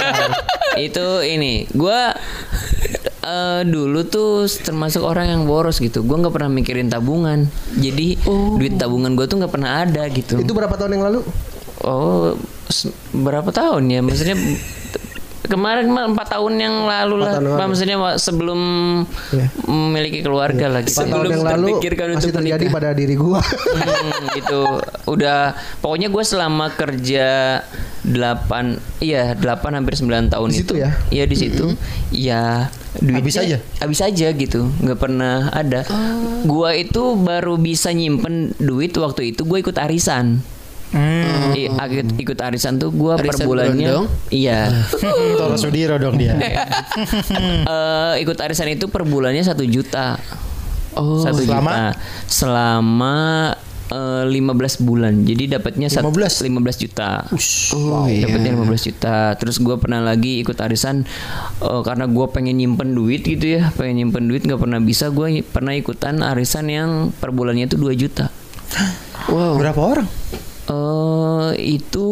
itu 0.88 1.06
ini 1.22 1.68
gua 1.76 2.16
eh, 3.24 3.62
dulu 3.64 4.04
tuh 4.04 4.44
termasuk 4.46 5.00
orang 5.00 5.32
yang 5.32 5.42
boros 5.48 5.80
gitu. 5.80 6.04
Gua 6.04 6.20
nggak 6.20 6.34
pernah 6.36 6.50
mikirin 6.52 6.92
tabungan. 6.92 7.48
Jadi 7.74 8.20
duit 8.60 8.76
tabungan 8.76 9.16
gua 9.16 9.24
tuh 9.24 9.40
nggak 9.40 9.52
pernah 9.52 9.82
ada 9.82 10.04
gitu. 10.12 10.36
Itu 10.36 10.52
berapa 10.52 10.76
tahun 10.76 11.00
yang 11.00 11.04
lalu? 11.08 11.20
Oh, 11.84 12.36
berapa 13.12 13.50
tahun 13.50 13.88
ya? 13.88 14.00
Maksudnya 14.04 14.36
Kemarin 15.44 15.86
mah 15.86 16.08
empat 16.08 16.26
tahun 16.30 16.54
yang 16.56 16.74
lalu 16.82 17.20
lah, 17.20 17.36
Empat 17.36 17.44
tahun 17.46 17.68
maksudnya 17.68 17.96
sebelum 18.16 18.60
Iya. 19.30 19.46
memiliki 19.64 20.18
keluarga 20.20 20.66
lagi. 20.68 20.88
Empat 20.88 21.04
tahun 21.04 21.12
Sebelum 21.14 21.30
yang 21.30 21.44
lalu 21.44 21.66
terpikirkan 21.70 22.06
masih 22.06 22.16
untuk 22.18 22.32
terjadi 22.34 22.56
menikah. 22.58 22.74
pada 22.74 22.90
diri 22.90 23.14
gua. 23.14 23.40
Hmm, 23.44 24.10
gitu 24.32 24.62
udah 25.06 25.38
pokoknya 25.78 26.08
gue 26.08 26.24
selama 26.24 26.66
kerja 26.70 27.28
8 28.02 28.80
iya 29.00 29.32
8 29.32 29.44
hampir 29.70 29.94
9 29.94 30.28
tahun 30.28 30.48
Di 30.48 30.56
situ 30.56 30.64
itu 30.66 30.74
ya? 30.78 30.90
iya 31.10 31.24
di 31.24 31.36
situ 31.36 31.66
ya 32.10 32.68
duitnya 32.94 33.20
Habis 33.20 33.36
aja? 33.38 33.56
habis 33.78 34.00
aja 34.00 34.28
gitu 34.30 34.60
nggak 34.78 34.98
pernah 34.98 35.48
ada 35.50 35.84
gua 36.42 36.72
itu 36.72 37.16
baru 37.16 37.56
bisa 37.56 37.90
nyimpen 37.90 38.52
duit 38.56 38.92
waktu 38.94 39.32
itu 39.32 39.42
gue 39.42 39.58
ikut 39.58 39.76
arisan 39.76 40.40
Hmm. 40.94 41.50
I- 41.52 41.66
ikut, 41.66 42.06
ikut 42.16 42.38
arisan 42.38 42.78
tuh 42.78 42.88
gua 42.88 43.18
per 43.18 43.34
bulannya 43.36 43.82
berondong? 43.84 44.06
iya 44.30 44.70
Toro 45.38 45.56
Sudiro 45.56 45.98
dong 45.98 46.14
dia. 46.14 46.38
Eh, 47.66 48.14
ikut 48.20 48.38
arisan 48.38 48.70
itu 48.70 48.86
per 48.86 49.02
bulannya 49.02 49.42
satu 49.42 49.64
juta 49.64 50.14
Oh, 50.94 51.18
satu 51.20 51.42
selama? 51.42 51.66
juta 51.66 51.86
selama 52.24 53.16
eh, 53.88 54.24
15 54.24 54.38
bulan 54.80 55.12
jadi 55.20 55.58
dapatnya 55.58 55.90
sat- 55.90 56.06
15? 56.06 56.46
15 56.46 56.54
juta 56.78 57.26
Oh, 57.74 58.06
iya. 58.06 58.24
dapatnya 58.24 58.54
15 58.54 58.86
juta 58.86 59.18
terus 59.34 59.58
gue 59.58 59.74
pernah 59.76 59.98
lagi 59.98 60.38
ikut 60.38 60.54
arisan 60.56 61.02
eh, 61.58 61.82
karena 61.82 62.06
gue 62.06 62.26
pengen 62.28 62.54
nyimpen 62.54 62.94
duit 62.94 63.20
gitu 63.20 63.58
ya 63.58 63.74
pengen 63.74 64.06
nyimpen 64.06 64.24
duit 64.24 64.42
nggak 64.42 64.60
pernah 64.60 64.78
bisa 64.78 65.10
gue 65.10 65.42
pernah 65.42 65.74
ikutan 65.74 66.22
arisan 66.22 66.66
yang 66.66 66.90
per 67.12 67.28
bulannya 67.28 67.66
itu 67.66 67.74
2 67.74 67.90
juta 67.96 68.30
Wow. 69.26 69.54
Berapa 69.56 69.80
orang? 69.80 70.06
Eh 70.64 71.50
itu 71.60 72.08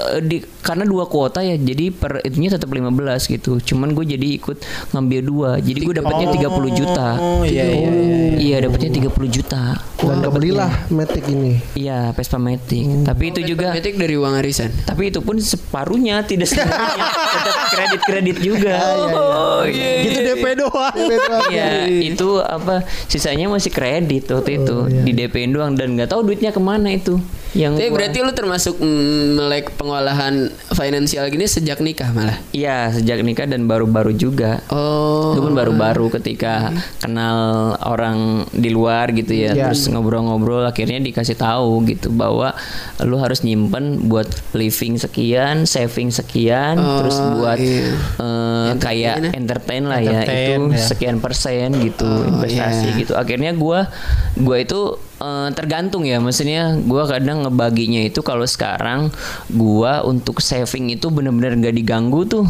eh, 0.00 0.20
di 0.20 0.38
karena 0.60 0.84
dua 0.84 1.04
kuota 1.04 1.40
ya 1.40 1.56
jadi 1.56 1.88
per 1.88 2.20
itunya 2.20 2.50
tetap 2.50 2.68
15 2.68 2.86
gitu. 3.26 3.60
Cuman 3.60 3.92
gue 3.92 4.04
jadi 4.06 4.28
ikut 4.36 4.60
ngambil 4.90 5.20
dua. 5.20 5.50
Jadi 5.56 5.78
gue 5.80 5.94
dapatnya 5.96 6.28
30 6.30 6.78
juta. 6.78 7.06
Oh 7.16 7.42
iya 7.42 7.64
iya. 7.66 7.90
iya. 8.36 8.56
Dapatnya 8.60 8.90
30 9.00 9.10
juta. 9.30 9.62
Dan 10.00 10.18
kebelilah 10.20 10.70
Matic 10.88 11.24
ini. 11.26 11.60
iya 11.72 12.12
Vespa 12.12 12.36
Matic. 12.36 13.04
Tapi 13.04 13.24
itu 13.30 13.40
juga 13.46 13.72
Metik 13.72 13.96
dari 13.96 14.16
uang 14.16 14.34
arisan. 14.34 14.72
tapi 14.82 15.08
itu 15.08 15.20
pun 15.20 15.36
separuhnya 15.36 16.24
tidak 16.24 16.48
semuanya 16.48 17.08
tetap 17.08 17.56
kredit 17.70 18.00
kredit 18.02 18.36
juga. 18.40 18.74
Oh 19.10 19.64
iya 19.64 20.02
Gitu 20.02 20.18
DP 20.20 20.44
doang. 20.56 20.96
Iya, 21.50 21.88
itu 21.88 22.38
apa 22.38 22.84
sisanya 23.06 23.48
masih 23.48 23.70
kredit 23.70 24.28
waktu 24.28 24.60
itu. 24.60 24.76
Di 25.02 25.12
DP 25.12 25.50
doang 25.50 25.74
dan 25.74 25.94
nggak 25.94 26.10
tahu 26.10 26.22
duitnya 26.22 26.50
ke 26.50 26.60
mana 26.60 26.90
itu. 26.90 27.18
Yang 27.50 27.72
Tapi 27.76 27.86
gua- 27.86 27.96
berarti 27.98 28.18
lu 28.20 28.32
termasuk 28.32 28.74
mm, 28.78 29.24
melek 29.34 29.66
pengolahan 29.74 30.49
finansial 30.70 31.26
gini 31.26 31.44
sejak 31.44 31.78
nikah 31.78 32.10
malah. 32.10 32.38
Iya, 32.50 32.92
sejak 32.92 33.20
nikah 33.20 33.44
dan 33.44 33.64
baru-baru 33.64 34.12
juga. 34.12 34.62
Oh. 34.68 35.32
Itu 35.32 35.40
pun 35.40 35.52
baru-baru 35.52 36.08
ketika 36.12 36.70
kenal 36.98 37.36
orang 37.80 38.44
di 38.50 38.68
luar 38.68 39.10
gitu 39.10 39.30
ya, 39.30 39.52
Iya. 39.52 39.68
terus 39.68 39.86
ngobrol-ngobrol 39.86 40.62
akhirnya 40.62 40.98
dikasih 40.98 41.34
tahu 41.34 41.84
gitu 41.86 42.08
bahwa 42.08 42.54
lu 43.00 43.16
harus 43.16 43.40
nyimpen 43.40 44.06
buat 44.06 44.26
living 44.52 44.96
sekian, 44.96 45.64
saving 45.64 46.08
sekian, 46.08 46.76
Oh, 46.76 47.02
terus 47.02 47.16
buat 47.36 47.58
iya. 47.58 47.90
eh, 48.16 48.70
kayak 48.76 49.14
ya. 49.20 49.30
entertain 49.32 49.84
lah 49.84 49.98
ya 49.98 50.22
Entertain, 50.22 50.58
itu 50.60 50.74
ya. 50.74 50.86
sekian 50.86 51.16
persen 51.18 51.68
gitu 51.80 52.06
Oh, 52.06 52.26
investasi 52.26 52.86
iya. 52.92 53.00
gitu. 53.00 53.12
Akhirnya 53.14 53.52
gua 53.52 53.90
gua 54.36 54.56
itu 54.58 54.96
eh, 55.20 55.48
tergantung 55.52 56.02
ya, 56.02 56.18
maksudnya 56.18 56.74
gua 56.80 57.04
kadang 57.04 57.44
ngebaginya 57.44 58.00
itu 58.00 58.20
kalau 58.20 58.42
sekarang 58.42 59.12
gua 59.48 60.00
untuk 60.02 60.40
saving 60.40 60.90
itu 60.90 61.08
bener-bener 61.08 61.60
gak 61.60 61.76
diganggu 61.76 62.24
tuh. 62.24 62.46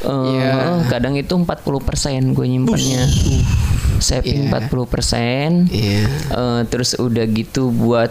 Eh, 0.00 0.08
Iya. 0.08 0.88
kadang 0.88 1.12
itu 1.12 1.36
40% 1.36 2.32
gue 2.32 2.46
nyimpannya. 2.48 3.04
Saving 4.00 4.48
Iya. 4.48 4.56
40%. 4.64 5.68
Iya. 5.68 6.04
Eh, 6.08 6.60
terus 6.68 6.96
udah 6.96 7.24
gitu 7.26 7.68
buat 7.68 8.08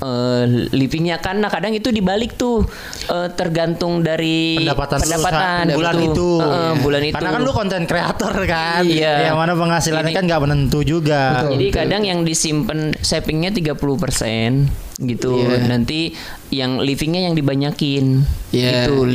eh, 0.00 0.44
livingnya 0.70 1.20
kan 1.20 1.38
nah 1.38 1.48
kadang 1.48 1.70
itu 1.70 1.88
dibalik 1.88 2.34
tuh 2.34 2.64
eh, 3.06 3.28
tergantung 3.30 4.00
dari 4.00 4.56
pendapatan, 4.58 4.98
pendapatan 4.98 5.64
bulan 5.72 5.94
betul. 5.94 6.08
itu. 6.08 6.30
Eh, 6.36 6.44
eh, 6.44 6.58
Iya. 6.70 6.72
bulan 6.80 7.02
itu 7.02 7.14
Karena 7.14 7.30
kan 7.30 7.40
lu 7.40 7.52
konten 7.52 7.82
kreator 7.84 8.34
kan. 8.44 8.82
Iya. 8.82 9.14
Yang 9.28 9.36
mana 9.36 9.52
penghasilannya 9.54 10.10
Ini- 10.10 10.16
kan 10.16 10.24
nggak 10.26 10.42
menentu 10.42 10.78
juga. 10.82 11.22
jadi 11.46 11.66
kadang 11.70 12.02
yang 12.02 12.20
disimpan 12.22 12.96
savingnya 12.96 13.50
30% 13.50 14.68
gitu 14.98 15.40
Iya. 15.40 15.64
nanti 15.64 16.12
yang 16.50 16.76
livingnya 16.78 17.24
yang 17.24 17.34
dibanyakin 17.34 18.20
Iya, 18.52 18.84
gitu 18.84 19.04
iya. 19.04 19.12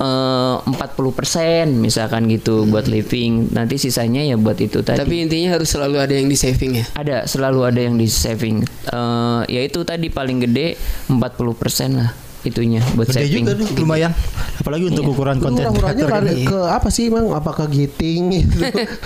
Eh, 0.00 0.56
40% 0.62 1.72
misalkan 1.76 2.28
gitu 2.28 2.68
buat 2.68 2.88
living. 2.90 3.52
Nanti 3.52 3.80
sisanya 3.80 4.24
ya 4.24 4.36
buat 4.36 4.58
itu 4.60 4.82
tadi. 4.82 5.00
Tapi 5.00 5.24
intinya 5.24 5.56
harus 5.56 5.68
selalu 5.70 5.96
ada 6.00 6.14
yang 6.16 6.28
di 6.28 6.36
saving 6.36 6.72
ya. 6.82 6.86
ada 6.96 7.16
selalu 7.24 7.60
ada 7.64 7.80
yang 7.80 7.96
di 7.96 8.08
saving 8.08 8.66
Eh, 8.86 9.40
ya 9.50 9.60
itu 9.66 9.82
tadi 9.82 10.08
paling 10.08 10.46
gede 10.46 10.78
40% 11.10 11.98
lah 11.98 12.25
itunya 12.46 12.80
buat 12.92 13.06
Gede 13.06 13.26
juga 13.28 13.52
tuh 13.52 13.66
lumayan. 13.76 14.12
Apalagi 14.56 14.84
untuk 14.86 15.04
ukuran 15.06 15.36
Lu 15.36 15.44
konten 15.44 15.64
kreator. 15.68 16.08
lari 16.08 16.32
kan. 16.38 16.46
ke 16.46 16.60
apa 16.66 16.88
sih 16.88 17.06
Bang? 17.06 17.26
Apa 17.28 17.50
ke 17.52 17.64
giting 17.68 18.22
gitu? 18.36 18.58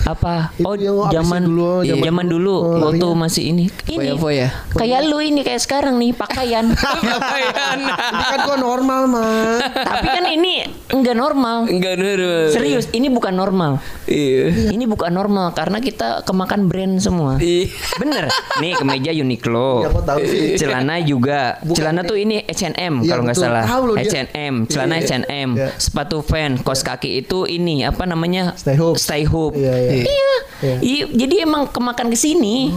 apa 0.05 0.55
Itu 0.55 0.65
oh 0.65 0.75
yang 0.75 0.97
apa 0.97 1.09
sih 1.09 1.17
zaman 1.19 1.43
dulu, 1.43 1.71
zaman 1.83 2.03
zaman 2.03 2.27
dulu, 2.27 2.39
dulu 2.41 2.55
oh, 2.57 2.79
waktu 2.85 3.01
larinya. 3.03 3.21
masih 3.21 3.43
ini 3.47 3.65
ini 3.87 3.97
Foya-foya. 4.15 4.49
kayak 4.73 5.01
lu 5.05 5.19
ini 5.19 5.41
kayak 5.41 5.61
sekarang 5.61 5.95
nih 5.97 6.13
pakaian 6.13 6.65
Ini 8.11 8.25
kan 8.27 8.39
gua 8.43 8.57
normal 8.57 9.01
mah. 9.07 9.59
tapi 9.75 10.07
kan 10.09 10.25
ini 10.27 10.65
enggak 10.89 11.15
normal 11.15 11.57
Enggak 11.67 11.95
nurut. 11.97 12.51
serius 12.51 12.87
ini 12.91 13.09
bukan 13.09 13.33
normal 13.33 13.79
Iya. 14.05 14.71
ini 14.71 14.85
bukan 14.85 15.11
normal 15.11 15.53
karena 15.53 15.79
kita 15.79 16.23
kemakan 16.23 16.67
brand 16.67 16.99
semua 16.99 17.37
Iya. 17.37 17.71
bener 17.97 18.25
nih 18.59 18.73
kemeja 18.75 19.11
Uniqlo 19.13 19.71
Ya, 19.81 19.91
tahu 19.93 20.19
sih? 20.23 20.57
celana 20.57 20.99
juga 21.01 21.59
celana 21.67 22.03
tuh 22.03 22.17
ini 22.17 22.43
H&M 22.45 22.75
Iya, 23.01 23.09
kalau 23.09 23.23
nggak 23.31 23.39
salah. 23.39 23.65
H&M 23.97 24.55
celana 24.67 24.99
Iya, 24.99 25.07
H&M 25.23 25.49
iya. 25.55 25.69
sepatu 25.77 26.21
fan 26.21 26.59
kos 26.59 26.83
kaki 26.83 27.21
itu 27.21 27.47
ini 27.47 27.83
apa 27.83 28.05
namanya 28.05 28.53
Stay 28.55 28.75
Hope. 28.75 28.99
stay 28.99 29.23
hope 29.23 29.55
Iya, 29.55 29.73
iya. 29.73 29.91
Iya. 30.03 30.35
Iya. 30.61 30.77
Iya, 30.77 31.05
jadi 31.17 31.35
emang 31.49 31.73
kemakan 31.73 32.13
ke 32.13 32.19
sini. 32.19 32.69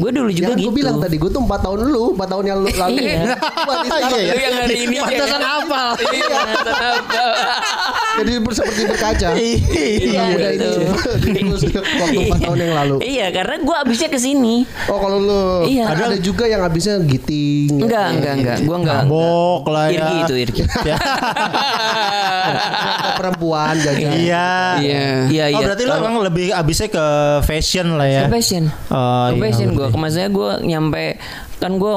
Gue 0.00 0.08
dulu 0.08 0.32
juga 0.32 0.56
Yang 0.56 0.56
gitu. 0.56 0.68
gue 0.68 0.74
bilang 0.74 0.96
tadi 0.96 1.16
gue 1.16 1.28
tuh 1.28 1.36
4 1.38 1.52
tahun 1.60 1.78
dulu, 1.84 2.04
4 2.16 2.32
tahun 2.32 2.44
yang 2.46 2.58
lalu. 2.64 2.96
Iya. 2.96 3.22
Sekarang 3.36 4.08
Lu 4.08 4.16
ya. 4.16 4.34
yang 4.40 4.54
hari 4.56 4.76
ini 4.82 4.96
Pantesan 4.96 5.42
hafal. 5.42 5.88
Iya, 6.00 6.24
pantesan 6.32 6.76
hafal. 6.80 7.30
Jadi 8.16 8.30
seperti 8.48 8.82
berkaca. 8.88 9.28
Iya, 9.36 10.22
gitu. 10.32 10.70
Waktu 12.00 12.20
4 12.24 12.40
tahun 12.40 12.58
yang 12.58 12.72
lalu. 12.74 12.96
Iya, 13.04 13.26
karena 13.30 13.56
gue 13.60 13.76
abisnya 13.76 14.08
ke 14.08 14.16
sini. 14.16 14.64
Oh 14.88 14.96
kalau 14.96 15.18
lu 15.20 15.40
Iya. 15.68 15.84
ada, 15.92 16.02
ada 16.08 16.18
juga 16.18 16.44
yang 16.46 16.64
habisnya 16.64 16.96
giting. 17.00 17.84
Enggak, 17.84 18.16
enggak, 18.16 18.32
enggak. 18.34 18.56
Gue 18.64 18.76
enggak. 18.78 19.02
Mabok 19.04 19.62
lah 19.68 19.84
ya. 19.92 19.95
Irgi 19.96 20.16
itu 20.22 20.34
Irgi. 20.36 20.62
Ya. 20.86 20.96
Ke 22.96 23.10
perempuan 23.18 23.74
jajan. 23.80 24.12
Iya. 24.14 24.48
Iya. 24.78 25.02
Iya, 25.26 25.44
Oh 25.50 25.58
iya. 25.58 25.66
berarti 25.66 25.82
lu 25.82 25.92
emang 25.96 26.14
lebih 26.22 26.46
abisnya 26.52 26.88
ke 26.88 27.04
fashion 27.42 27.98
lah 27.98 28.06
ya. 28.06 28.22
Ke 28.26 28.32
fashion. 28.32 28.70
Oh, 28.88 29.26
Ke 29.30 29.34
iya, 29.34 29.42
fashion 29.42 29.68
gue. 29.74 29.88
Maksudnya 29.90 30.28
gue 30.30 30.50
nyampe 30.62 31.04
kan 31.56 31.72
gue 31.74 31.94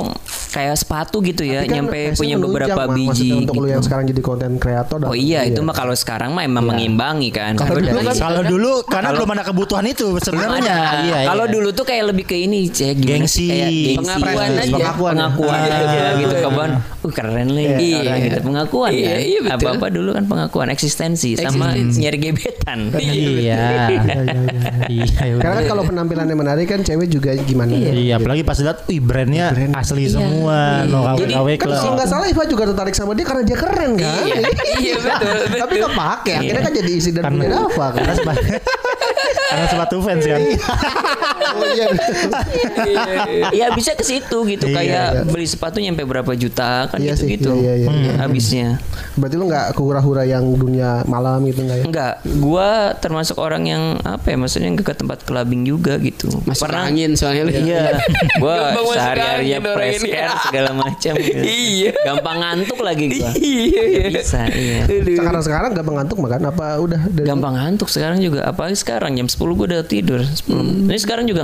kayak 0.49 0.75
sepatu 0.75 1.19
gitu 1.19 1.43
ya, 1.43 1.61
Tapi 1.61 1.67
kan 1.67 1.75
nyampe 1.77 1.99
punya 2.15 2.35
beberapa 2.35 2.81
biji 2.87 3.37
untuk 3.37 3.53
lu 3.55 3.67
gitu. 3.67 3.73
yang 3.75 3.83
sekarang 3.83 4.05
jadi 4.07 4.21
konten 4.23 4.51
kreator. 4.55 4.97
Oh 5.03 5.13
iya, 5.13 5.43
itu 5.43 5.59
mah 5.59 5.71
kalau 5.71 5.93
sekarang 5.93 6.31
mah 6.31 6.41
emang 6.41 6.65
mengimbangi 6.65 7.29
kan. 7.29 7.53
Kalau 7.53 7.77
dulu 7.77 7.99
kan- 8.01 8.17
Kalau 8.17 8.41
dulu 8.41 8.71
karena 8.83 9.09
belum 9.11 9.29
ada 9.29 9.43
kebutuhan 9.45 9.85
itu 9.85 10.17
sebenarnya. 10.17 10.57
Ada. 10.65 10.77
Iya, 11.01 11.17
Kalau 11.27 11.45
iya. 11.45 11.53
dulu 11.53 11.67
tuh 11.69 11.83
kayak 11.83 12.03
lebih 12.09 12.25
ke 12.25 12.35
ini, 12.35 12.65
cek 12.67 12.97
gimana 12.97 13.13
Gengsi. 13.21 13.37
sih? 13.37 13.47
Kayak 13.47 13.69
gengsi. 13.69 13.97
Pengakuan 13.99 14.49
aja. 14.49 14.73
Pengakuan. 14.73 15.13
Pengakuan 15.13 15.59
Iya. 15.59 15.75
aja 15.77 16.01
gitu 16.17 16.35
kawan. 16.41 16.69
Uh 16.99 17.11
keren 17.11 17.47
lah 17.47 17.61
Iya. 17.61 17.75
ini 17.75 17.87
orang 17.95 18.19
gitu. 18.19 18.37
Pengakuan 18.41 18.89
Iya, 18.91 19.05
kan. 19.05 19.19
iya, 19.21 19.39
betul. 19.39 19.55
Apa-apa 19.59 19.87
dulu 19.89 20.09
kan 20.11 20.23
pengakuan 20.25 20.67
eksistensi 20.69 21.29
sama 21.35 21.67
nyari 21.75 22.17
gebetan. 22.17 22.79
Iya. 22.95 23.13
Iya. 23.29 23.61
Iya. 24.89 25.05
Karena 25.37 25.53
kan 25.55 25.65
kalau 25.67 25.83
penampilannya 25.83 26.33
menarik 26.33 26.65
kan 26.65 26.81
cewek 26.81 27.07
juga 27.07 27.35
gimana? 27.37 27.71
Iya, 27.71 28.17
apalagi 28.17 28.41
pas 28.41 28.57
lihat, 28.57 28.83
wih 28.85 28.99
brandnya 28.99 29.48
asli 29.77 30.03
semua, 30.09 30.85
no 30.85 31.03
KW 31.03 31.17
Jadi, 31.25 31.33
KW 31.33 31.47
Kan 31.57 31.67
kalau 31.73 31.93
nggak 31.97 32.09
salah 32.09 32.27
Iva 32.29 32.43
juga 32.45 32.63
tertarik 32.69 32.95
sama 32.95 33.11
dia 33.17 33.25
karena 33.25 33.43
dia 33.45 33.57
keren 33.57 33.91
kan? 33.97 34.23
Iya, 34.25 34.37
iya 34.79 34.95
betul, 34.99 35.35
betul. 35.47 35.59
Tapi 35.61 35.75
kepake 35.81 36.33
akhirnya 36.39 36.63
kan 36.63 36.73
jadi 36.73 36.91
isi 36.91 37.09
dan 37.15 37.23
punya 37.31 37.49
Dava 37.53 37.87
kan? 37.93 38.03
karena 39.49 39.65
sepatu, 39.67 39.95
fans 40.01 40.23
kan. 40.23 40.41
Oh, 41.49 41.65
iya. 41.73 41.87
ya 43.49 43.67
bisa 43.73 43.97
ke 43.97 44.05
situ 44.05 44.37
gitu 44.45 44.65
Iya, 44.69 44.75
kayak 44.75 45.07
iya. 45.09 45.21
beli 45.25 45.47
sepatu 45.49 45.81
nyampe 45.81 46.05
berapa 46.05 46.29
juta 46.37 46.85
kan 46.87 47.01
Iya 47.01 47.17
gitu 47.17 47.21
sih, 47.25 47.27
gitu 47.37 47.51
iya, 47.57 47.73
iya, 47.73 47.87
iya. 47.89 48.13
habisnya 48.21 48.67
Berarti 49.17 49.35
lu 49.35 49.49
nggak 49.49 49.73
ke 49.73 49.81
hura-hura 49.81 50.23
yang 50.29 50.45
dunia 50.53 51.01
malam 51.09 51.41
gitu 51.49 51.65
nggak 51.65 51.77
ya? 51.81 51.85
enggak 51.89 52.13
gua 52.37 52.93
termasuk 53.01 53.41
orang 53.41 53.65
yang 53.65 53.83
apa 54.05 54.29
ya 54.29 54.37
maksudnya 54.37 54.69
nggak 54.77 54.87
ke 54.87 54.95
tempat 54.95 55.25
clubbing 55.25 55.65
juga 55.65 55.97
gitu 55.97 56.29
Masuk 56.45 56.69
angin 56.69 57.13
soalnya 57.13 57.43
lu. 57.45 57.51
Iya, 57.51 57.99
gua 58.43 58.73
sehari-harinya 58.93 59.59
press 59.75 60.01
air 60.05 60.31
segala 60.47 60.71
macam. 60.73 61.13
gitu. 61.25 61.43
Iya. 61.43 61.91
Gampang 62.05 62.37
ngantuk 62.41 62.79
lagi 62.79 63.05
gua. 63.19 63.31
Iya. 63.49 63.83
Nggak 64.09 64.23
Bisa, 64.23 64.41
iya. 64.53 64.81
Sekarang 64.87 65.43
sekarang 65.43 65.69
gampang 65.73 65.95
ngantuk 66.01 66.17
makan 66.21 66.41
apa 66.49 66.65
udah 66.79 67.01
dari 67.11 67.25
Gampang 67.27 67.53
ngantuk 67.55 67.89
sekarang 67.91 68.19
juga. 68.21 68.45
Apalagi 68.47 68.77
sekarang 68.77 69.18
jam 69.19 69.27
10 69.27 69.57
gua 69.59 69.65
udah 69.67 69.83
tidur. 69.83 70.23
10. 70.23 70.87
Ini 70.87 70.99
sekarang 70.99 71.27
juga. 71.27 71.43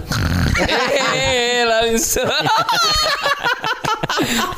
Eh, 1.16 1.64
langsung. 1.68 2.28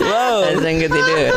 wow. 0.09 0.53
Langsung 0.53 0.77
ketiduran. 0.77 1.33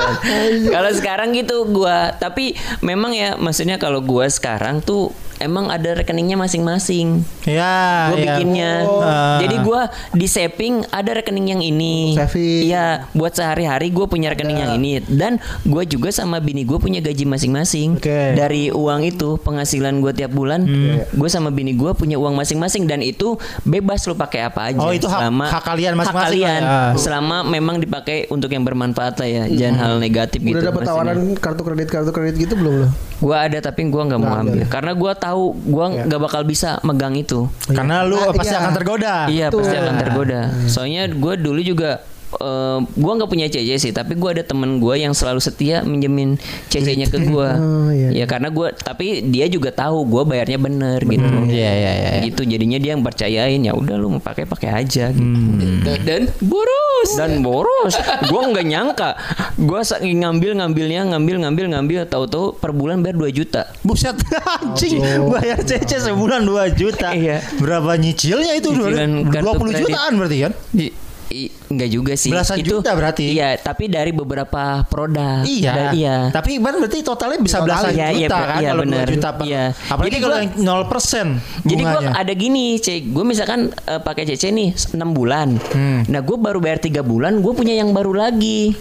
Kalau 0.68 0.90
sekarang 0.92 1.32
gitu 1.32 1.64
gua, 1.72 2.12
tapi 2.20 2.56
memang 2.84 3.16
ya 3.16 3.40
maksudnya 3.40 3.80
kalau 3.80 4.04
gua 4.04 4.28
sekarang 4.28 4.84
tuh 4.84 5.12
emang 5.40 5.66
ada 5.66 5.96
rekeningnya 5.96 6.36
masing-masing. 6.36 7.24
Ya, 7.42 8.12
gue 8.12 8.20
ya. 8.20 8.36
bikinnya. 8.36 8.72
Oh. 8.84 9.02
Jadi 9.40 9.56
gue 9.58 9.80
di 10.14 10.26
saving 10.28 10.84
ada 10.86 11.10
rekening 11.12 11.46
yang 11.50 11.62
ini. 11.64 12.14
Saving. 12.14 12.68
Iya, 12.68 13.08
buat 13.10 13.32
sehari-hari 13.32 13.88
gue 13.88 14.04
punya 14.04 14.30
rekening 14.30 14.58
yang 14.58 14.72
ini. 14.76 15.00
Dan 15.02 15.36
gue 15.64 15.82
juga 15.88 16.12
sama 16.12 16.38
bini 16.38 16.62
gue 16.62 16.76
punya 16.76 17.00
gaji 17.00 17.24
masing-masing. 17.24 17.96
Oke. 17.96 18.36
Dari 18.36 18.68
uang 18.68 19.00
itu 19.02 19.40
penghasilan 19.40 19.98
gue 19.98 20.12
tiap 20.12 20.30
bulan, 20.30 20.68
gue 21.08 21.28
sama 21.28 21.48
bini 21.48 21.72
gue 21.72 21.90
punya 21.92 22.14
uang 22.14 22.36
masing-masing 22.36 22.84
dan 22.84 23.00
itu 23.00 23.34
bebas 23.64 24.04
lo 24.04 24.14
pakai 24.14 24.44
apa 24.44 24.70
aja. 24.70 24.78
Oh, 24.78 24.92
itu 24.92 25.08
hak- 25.08 25.24
hak 25.24 25.64
kalian 25.64 25.96
masing-masing 25.96 26.20
Hak 26.20 26.28
kalian. 26.28 26.60
lah 26.60 26.92
ya. 26.92 26.98
Selama 27.00 27.36
memang 27.42 27.80
dipakai 27.80 28.28
untuk 28.28 28.52
yang 28.52 28.62
bermanfaat 28.62 29.16
lah 29.16 29.28
ya, 29.28 29.42
jangan 29.48 29.76
hal 29.80 29.92
negatif 29.96 30.38
gitu. 30.38 30.60
udah 30.60 30.68
dapat 30.68 30.82
tawaran 30.84 31.18
kartu 31.40 31.62
kredit 31.64 31.88
kartu 31.88 32.10
kredit 32.12 32.36
gitu 32.36 32.54
belum 32.54 32.74
lo? 32.84 32.88
Gue 33.20 33.36
ada 33.36 33.58
tapi 33.60 33.84
gue 33.84 34.02
nggak 34.02 34.20
mau 34.20 34.32
ambil. 34.34 34.64
karena 34.66 34.92
gue 34.92 35.12
tahu 35.14 35.29
gue 35.52 35.86
nggak 36.06 36.20
bakal 36.20 36.42
bisa 36.42 36.80
megang 36.80 37.14
itu. 37.14 37.46
Karena 37.66 38.02
lu 38.02 38.16
Nah, 38.16 38.32
pasti 38.32 38.50
iya. 38.50 38.60
akan 38.60 38.72
tergoda. 38.72 39.14
Iya 39.26 39.46
Betul. 39.48 39.60
pasti 39.62 39.76
akan 39.76 39.94
tergoda. 39.96 40.40
Soalnya 40.66 41.02
gue 41.06 41.32
dulu 41.36 41.60
juga 41.60 42.02
eh, 42.40 42.78
gue 42.82 43.12
nggak 43.20 43.30
punya 43.30 43.46
CC 43.46 43.76
sih, 43.76 43.92
tapi 43.92 44.16
gue 44.16 44.30
ada 44.32 44.42
temen 44.42 44.80
gue 44.80 44.94
yang 44.96 45.12
selalu 45.12 45.38
setia 45.38 45.84
minjemin 45.84 46.40
CC-nya 46.72 47.06
ke 47.12 47.20
gue. 47.20 47.50
Oh, 47.60 47.92
iya. 47.92 48.10
Ya 48.12 48.24
karena 48.24 48.48
gue, 48.48 48.72
tapi 48.74 49.22
dia 49.28 49.46
juga 49.46 49.70
tahu 49.70 50.08
gue 50.08 50.22
bayarnya 50.24 50.58
bener 50.58 51.00
gitu. 51.04 51.28
Iya, 51.46 51.70
iya, 51.76 51.92
iya. 51.92 52.10
Gitu 52.24 52.42
jadinya 52.48 52.78
dia 52.80 52.96
yang 52.96 53.04
percayain 53.04 53.60
ya 53.60 53.72
udah 53.76 53.96
lu 54.00 54.16
mau 54.16 54.22
pakai 54.22 54.48
pakai 54.48 54.70
aja 54.72 55.12
gitu. 55.12 55.90
Dan 56.04 56.32
boros. 56.40 57.10
Dan 57.16 57.40
boros, 57.40 57.94
gue 58.28 58.42
nggak 58.52 58.66
nyangka, 58.66 59.10
gue 59.56 59.80
ngambil 60.00 60.52
ngambilnya 60.60 61.00
ngambil 61.12 61.36
ngambil 61.44 61.66
ngambil, 61.76 62.00
tahu-tahu 62.08 62.56
per 62.56 62.72
bulan 62.72 63.00
bayar 63.00 63.16
2 63.16 63.32
juta. 63.32 63.68
Buset 63.84 64.16
anjing 64.60 65.00
bayar 65.28 65.60
CC 65.64 66.00
sebulan 66.00 66.44
2 66.44 66.78
juta. 66.78 67.12
Iya. 67.12 67.40
Berapa 67.60 67.96
nyicilnya 67.96 68.56
itu? 68.56 68.72
20 68.72 68.96
kredit. 69.36 69.80
jutaan 69.88 70.12
berarti 70.16 70.36
kan? 70.48 70.52
Di- 70.72 71.09
i- 71.30 71.50
enggak 71.66 71.88
juga 71.88 72.12
sih. 72.14 72.28
Belasan 72.28 72.58
juta 72.60 72.90
berarti. 72.92 73.30
Iya, 73.30 73.54
tapi 73.56 73.86
dari 73.86 74.10
beberapa 74.10 74.82
produk. 74.84 75.42
Iya. 75.42 75.72
Da- 75.72 75.92
iya. 75.94 76.16
Tapi 76.28 76.58
kan 76.58 76.74
berarti 76.76 76.98
totalnya 77.00 77.38
bisa 77.38 77.56
Total, 77.56 77.66
belasan 77.66 77.92
iya, 77.92 78.06
iya, 78.10 78.26
juta 78.26 78.36
ber- 78.36 78.48
kan 78.48 78.60
iya, 78.60 78.68
kalau 78.68 78.82
benar. 78.82 78.98
2 79.00 79.12
juta. 79.12 79.28
Iya. 79.40 79.64
Apalagi 79.86 80.10
Jadi 80.10 80.18
kalau 80.20 80.34
gua- 80.34 80.42
yang 80.42 80.52
0% 80.58 81.26
Jadi 81.62 81.82
gue 81.82 81.88
bunganya. 81.88 82.10
ada 82.12 82.32
gini, 82.32 82.66
cek. 82.76 83.02
Gue 83.08 83.24
misalkan 83.24 83.60
eh, 83.70 84.00
pakai 84.00 84.22
CC 84.24 84.50
nih 84.50 84.68
6 84.74 85.10
bulan. 85.10 85.48
Hmm. 85.70 86.02
Nah, 86.04 86.20
gue 86.20 86.36
baru 86.36 86.58
bayar 86.58 86.78
3 86.78 87.00
bulan, 87.00 87.38
gue 87.38 87.52
punya 87.52 87.74
yang 87.74 87.90
baru 87.90 88.12
lagi. 88.12 88.74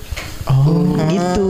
Oh. 0.43 0.97
Gitu. 1.05 1.49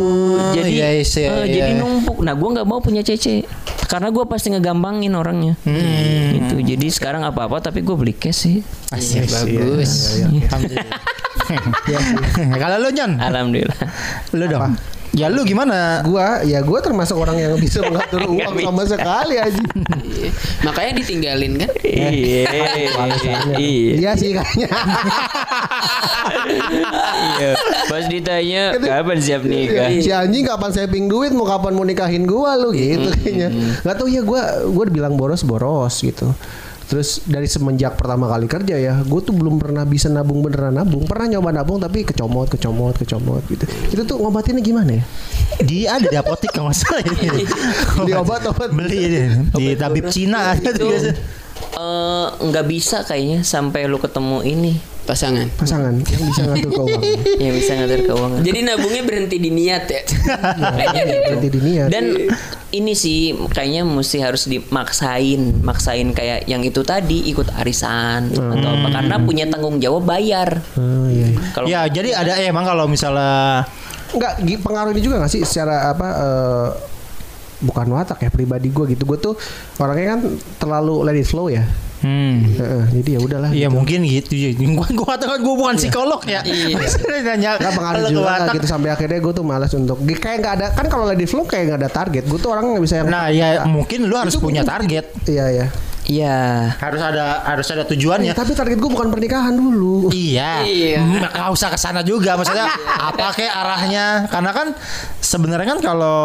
Jadi 0.52 0.72
iya, 0.74 0.88
iya, 0.92 1.02
iya, 1.02 1.28
eh, 1.30 1.44
iya. 1.46 1.46
jadi 1.48 1.72
numpuk. 1.78 2.20
Nah, 2.20 2.34
gue 2.34 2.50
nggak 2.52 2.68
mau 2.68 2.80
punya 2.80 3.00
CC. 3.00 3.48
Karena 3.90 4.14
gue 4.14 4.22
pasti 4.30 4.54
ngegampangin 4.54 5.18
orangnya. 5.18 5.58
Hmm. 5.66 6.38
Gitu. 6.38 6.62
Jadi 6.62 6.88
sekarang 6.94 7.26
apa-apa 7.26 7.58
tapi 7.58 7.82
gue 7.82 7.96
beli 7.98 8.14
cash 8.14 8.46
sih. 8.46 8.58
Asik, 8.94 9.26
bagus. 9.34 10.22
iya, 10.22 10.30
iya. 10.30 10.46
Alhamdulillah. 10.46 11.00
Kalau 12.62 12.78
lu 12.78 12.90
Nyon, 12.94 13.12
Alhamdulillah. 13.18 13.80
lu 14.38 14.46
dong. 14.46 14.78
Ya 15.18 15.26
lu 15.28 15.42
gimana? 15.42 16.06
Gua 16.06 16.46
ya 16.46 16.62
gua 16.62 16.80
termasuk 16.86 17.18
orang 17.18 17.38
yang 17.42 17.54
bisa 17.58 17.82
mengatur 17.90 18.30
Nggak 18.30 18.46
uang 18.46 18.56
sama 18.62 18.84
sekali 18.86 19.36
aja. 19.42 19.64
Iya. 20.06 20.30
Makanya 20.62 20.92
ditinggalin 21.02 21.52
kan? 21.66 21.70
Iya. 21.82 22.10
Iya. 22.14 23.96
Iya 23.98 24.12
sih 24.16 24.30
kayaknya. 24.38 24.70
Iya. 27.40 27.52
Pas 27.90 28.06
ditanya 28.06 28.64
kapan 28.78 29.18
siap 29.20 29.42
nikah? 29.46 29.90
si 29.98 30.12
anjing 30.14 30.46
kapan 30.46 30.72
saving 30.72 31.06
duit 31.10 31.34
mau 31.34 31.46
kapan 31.50 31.74
mau 31.74 31.86
nikahin 31.86 32.30
gua 32.30 32.54
lu 32.60 32.70
gitu 32.76 33.10
kayaknya. 33.20 33.50
Gak 33.82 33.96
tau 33.98 34.06
ya 34.06 34.22
gua 34.22 34.70
gua 34.70 34.86
bilang 34.88 35.18
boros 35.18 35.42
boros 35.42 36.00
gitu. 36.06 36.30
Terus 36.90 37.22
dari 37.30 37.46
semenjak 37.46 38.02
pertama 38.02 38.26
kali 38.26 38.50
kerja 38.50 38.74
ya, 38.74 38.98
gue 39.06 39.22
tuh 39.22 39.38
belum 39.38 39.62
pernah 39.62 39.86
bisa 39.86 40.10
nabung 40.10 40.42
beneran 40.42 40.74
nabung. 40.74 41.06
Pernah 41.06 41.38
nyoba 41.38 41.54
nabung 41.54 41.78
tapi 41.78 42.02
kecomot, 42.02 42.50
kecomot, 42.50 42.98
kecomot 42.98 43.46
gitu. 43.46 43.70
Itu 43.94 44.02
tuh 44.10 44.18
ngobatinnya 44.18 44.66
gimana 44.66 44.98
ya? 44.98 45.04
Di 45.62 45.86
ada 45.86 46.10
di 46.10 46.18
apotek 46.18 46.50
kalau 46.50 46.74
nggak 46.74 46.80
salah 46.82 47.06
ini. 47.06 47.46
Beli 48.02 48.14
obat-obat. 48.18 48.74
Beli 48.74 48.98
ini 49.06 49.22
di 49.54 49.78
tabib 49.78 50.10
Cina 50.10 50.58
biasa. 50.58 51.38
Eh, 51.70 52.28
nggak 52.50 52.66
bisa 52.66 53.06
kayaknya 53.06 53.46
sampai 53.46 53.86
lu 53.86 54.02
ketemu 54.02 54.42
ini 54.42 54.74
Pasangan. 55.10 55.50
Pasangan 55.58 55.94
yang 56.06 56.22
bisa 56.30 56.42
ngatur 56.46 56.70
keuangan. 56.70 57.02
yang 57.42 57.54
bisa 57.58 57.72
ngatur 57.74 58.02
keuangan. 58.06 58.40
Jadi 58.46 58.60
nabungnya 58.62 59.04
berhenti 59.10 59.38
di 59.42 59.50
niat 59.50 59.84
ya. 59.90 60.02
Gitu. 60.06 60.14
Berarti 61.26 61.48
di 61.50 61.60
niat. 61.66 61.88
Dan 61.90 62.06
ini 62.70 62.94
sih 62.94 63.34
kayaknya 63.50 63.90
mesti 63.90 64.22
harus 64.22 64.46
dimaksain, 64.46 65.66
maksain 65.66 66.14
kayak 66.14 66.46
yang 66.46 66.62
itu 66.62 66.86
tadi 66.86 67.26
ikut 67.34 67.50
arisan 67.58 68.30
atau 68.38 68.70
apa 68.70 68.88
karena 68.94 69.16
punya 69.18 69.50
tanggung 69.50 69.82
jawab 69.82 70.06
bayar. 70.06 70.62
Oh 70.78 71.10
iya. 71.10 71.34
Kalau 71.58 71.66
Ya, 71.66 71.90
jadi 71.90 72.14
ada 72.14 72.38
eh, 72.38 72.54
emang 72.54 72.70
kalau 72.70 72.86
misalnya 72.86 73.66
Enggak, 74.10 74.42
pengaruh 74.66 74.90
ini 74.94 75.02
juga 75.06 75.22
gak 75.22 75.34
sih 75.34 75.42
secara 75.46 75.94
apa 75.94 76.08
eh, 76.18 76.70
bukan 77.66 77.88
watak 77.94 78.22
ya 78.26 78.30
pribadi 78.30 78.70
gue 78.70 78.94
gitu. 78.94 79.10
Gue 79.10 79.18
tuh 79.18 79.34
orangnya 79.82 80.18
kan 80.18 80.22
terlalu 80.62 81.02
let 81.02 81.18
it 81.18 81.26
flow 81.26 81.50
ya. 81.50 81.66
Hmm, 82.02 82.36
Heeh, 82.58 82.84
jadi 83.00 83.10
ya 83.16 83.20
udahlah. 83.20 83.50
Iya 83.52 83.68
gitu. 83.68 83.76
mungkin 83.76 84.00
gitu 84.08 84.34
ya. 84.36 84.50
Gua 84.56 84.88
gua 84.92 85.08
katakan 85.16 85.40
gua 85.44 85.56
bukan 85.56 85.76
psikolog 85.76 86.22
ya. 86.26 86.42
Iya. 86.44 86.78
Nanya 87.30 87.52
Gak 87.60 87.74
pengaruh 87.76 88.04
juga 88.08 88.32
lah 88.40 88.48
gitu 88.56 88.66
sampai 88.66 88.90
akhirnya 88.90 89.20
gue 89.20 89.34
tuh 89.36 89.46
malas 89.46 89.72
untuk 89.76 90.00
kayak 90.02 90.38
nggak 90.42 90.54
ada 90.60 90.68
kan 90.74 90.86
kalau 90.88 91.06
it 91.12 91.28
flow 91.28 91.46
kayak 91.46 91.74
nggak 91.74 91.80
ada 91.86 91.90
target. 91.92 92.24
Gue 92.26 92.40
tuh 92.40 92.50
orang 92.56 92.74
nggak 92.74 92.84
bisa 92.84 92.96
yang 93.04 93.08
Nah, 93.12 93.28
ya 93.30 93.64
mungkin 93.68 94.08
lu 94.08 94.16
harus 94.16 94.34
Itu 94.34 94.42
punya 94.42 94.64
mungkin- 94.64 94.74
target. 94.74 95.06
Iya 95.28 95.46
ya. 95.52 95.68
Iya. 96.10 96.40
Harus 96.82 97.02
ada 97.06 97.46
harus 97.46 97.68
ada 97.70 97.86
tujuannya. 97.86 98.34
Tapi 98.34 98.58
target 98.58 98.82
gue 98.82 98.90
bukan 98.90 99.14
pernikahan 99.14 99.54
dulu. 99.54 100.10
Iya. 100.10 100.66
Iya. 100.66 101.00
Mm, 101.06 101.22
Nggak 101.30 101.50
usah 101.54 101.70
ke 101.70 101.78
sana 101.78 102.02
juga 102.02 102.34
maksudnya 102.34 102.66
apa 103.14 103.30
kayak 103.38 103.54
arahnya 103.54 104.06
karena 104.26 104.52
kan 104.52 104.68
sebenarnya 105.22 105.78
kan 105.78 105.80
kalau 105.86 106.20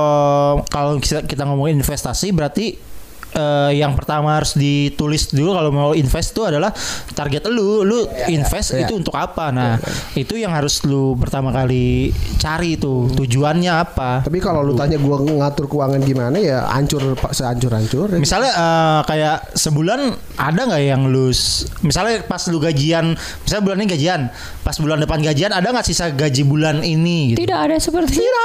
kalau 0.72 0.96
kita, 0.96 1.28
kita 1.28 1.44
ngomongin 1.44 1.84
investasi 1.84 2.32
berarti 2.32 2.93
eh, 3.34 3.70
yang 3.78 3.92
pertama 3.98 4.38
harus 4.38 4.54
ditulis 4.54 5.34
dulu 5.34 5.50
kalau 5.58 5.70
mau 5.74 5.90
invest 5.92 6.32
itu 6.32 6.42
adalah 6.46 6.70
target 7.12 7.50
lu 7.50 7.82
lu 7.82 8.06
invest 8.30 8.78
iya. 8.78 8.86
itu 8.86 8.96
untuk 8.96 9.14
apa 9.14 9.50
nah 9.50 9.76
itu 10.14 10.38
yang 10.38 10.54
harus 10.54 10.80
lu 10.86 11.18
pertama 11.18 11.50
kali 11.50 12.14
cari 12.38 12.78
itu 12.78 13.10
tujuannya 13.12 13.72
apa 13.72 14.24
Tapi 14.24 14.38
kalau 14.40 14.64
lu 14.64 14.72
tanya 14.78 14.96
gue 14.96 15.16
ngatur 15.34 15.66
keuangan 15.68 16.00
gimana 16.02 16.36
ya 16.38 16.64
hancur 16.70 17.16
pak 17.18 17.34
sehancur-hancur. 17.34 18.14
Misalnya 18.16 18.52
eh, 18.54 19.00
kayak 19.08 19.56
sebulan 19.58 20.00
ada 20.38 20.60
nggak 20.64 20.82
yang 20.82 21.02
lu 21.10 21.30
misalnya 21.82 22.22
pas 22.24 22.42
lu 22.48 22.58
gajian, 22.62 23.14
misalnya 23.16 23.62
bulan 23.64 23.76
ini 23.82 23.88
gajian, 23.96 24.20
pas 24.62 24.76
bulan 24.78 24.98
depan 25.02 25.20
gajian 25.20 25.50
ada 25.50 25.66
nggak 25.70 25.86
sisa 25.86 26.12
gaji 26.12 26.42
bulan 26.46 26.80
ini 26.84 27.34
gitu? 27.34 27.44
Tidak 27.44 27.58
ada 27.58 27.76
seperti 27.80 28.22
itu. 28.22 28.42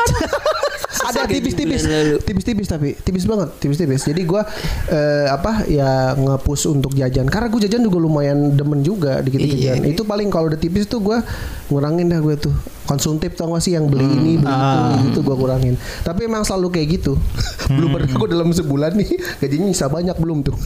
ada 1.09 1.25
tipis-tipis 1.25 1.81
bulan 1.85 1.95
lalu. 2.05 2.17
tipis-tipis 2.21 2.67
tapi 2.67 2.89
tipis 2.97 3.25
banget 3.25 3.49
tipis-tipis 3.61 4.01
jadi 4.03 4.21
gua 4.27 4.43
eh, 4.87 5.27
apa 5.27 5.65
ya 5.65 5.89
nge-push 6.13 6.69
untuk 6.69 6.93
jajan. 6.93 7.25
Karena 7.25 7.47
gue 7.47 7.61
jajan 7.61 7.81
juga 7.81 7.97
lumayan 7.97 8.53
demen 8.53 8.79
juga 8.79 9.19
dikit-dikit 9.19 9.57
Iya. 9.57 9.73
jajan. 9.75 9.85
itu 9.85 10.01
paling 10.01 10.27
kalau 10.27 10.47
udah 10.47 10.57
tipis 10.57 10.85
tuh 10.85 10.99
gua 10.99 11.19
ngurangin 11.67 12.07
dah 12.07 12.17
gue 12.17 12.35
tuh. 12.39 12.55
Konsumtif 12.83 13.33
tau 13.33 13.51
gak 13.51 13.61
sih 13.61 13.71
yang 13.71 13.85
beli 13.85 14.01
ini 14.03 14.33
beli 14.35 14.55
itu 15.03 15.09
itu 15.09 15.19
gua 15.21 15.35
kurangin. 15.35 15.75
Tapi 16.01 16.25
emang 16.25 16.41
selalu 16.41 16.71
kayak 16.71 16.87
gitu. 16.95 17.13
Belum 17.69 17.89
pernah 17.91 18.09
gue 18.09 18.27
dalam 18.29 18.49
sebulan 18.49 18.91
nih 18.95 19.09
gajinya 19.37 19.67
bisa 19.67 19.85
banyak 19.85 20.15
belum 20.15 20.41
tuh. 20.41 20.57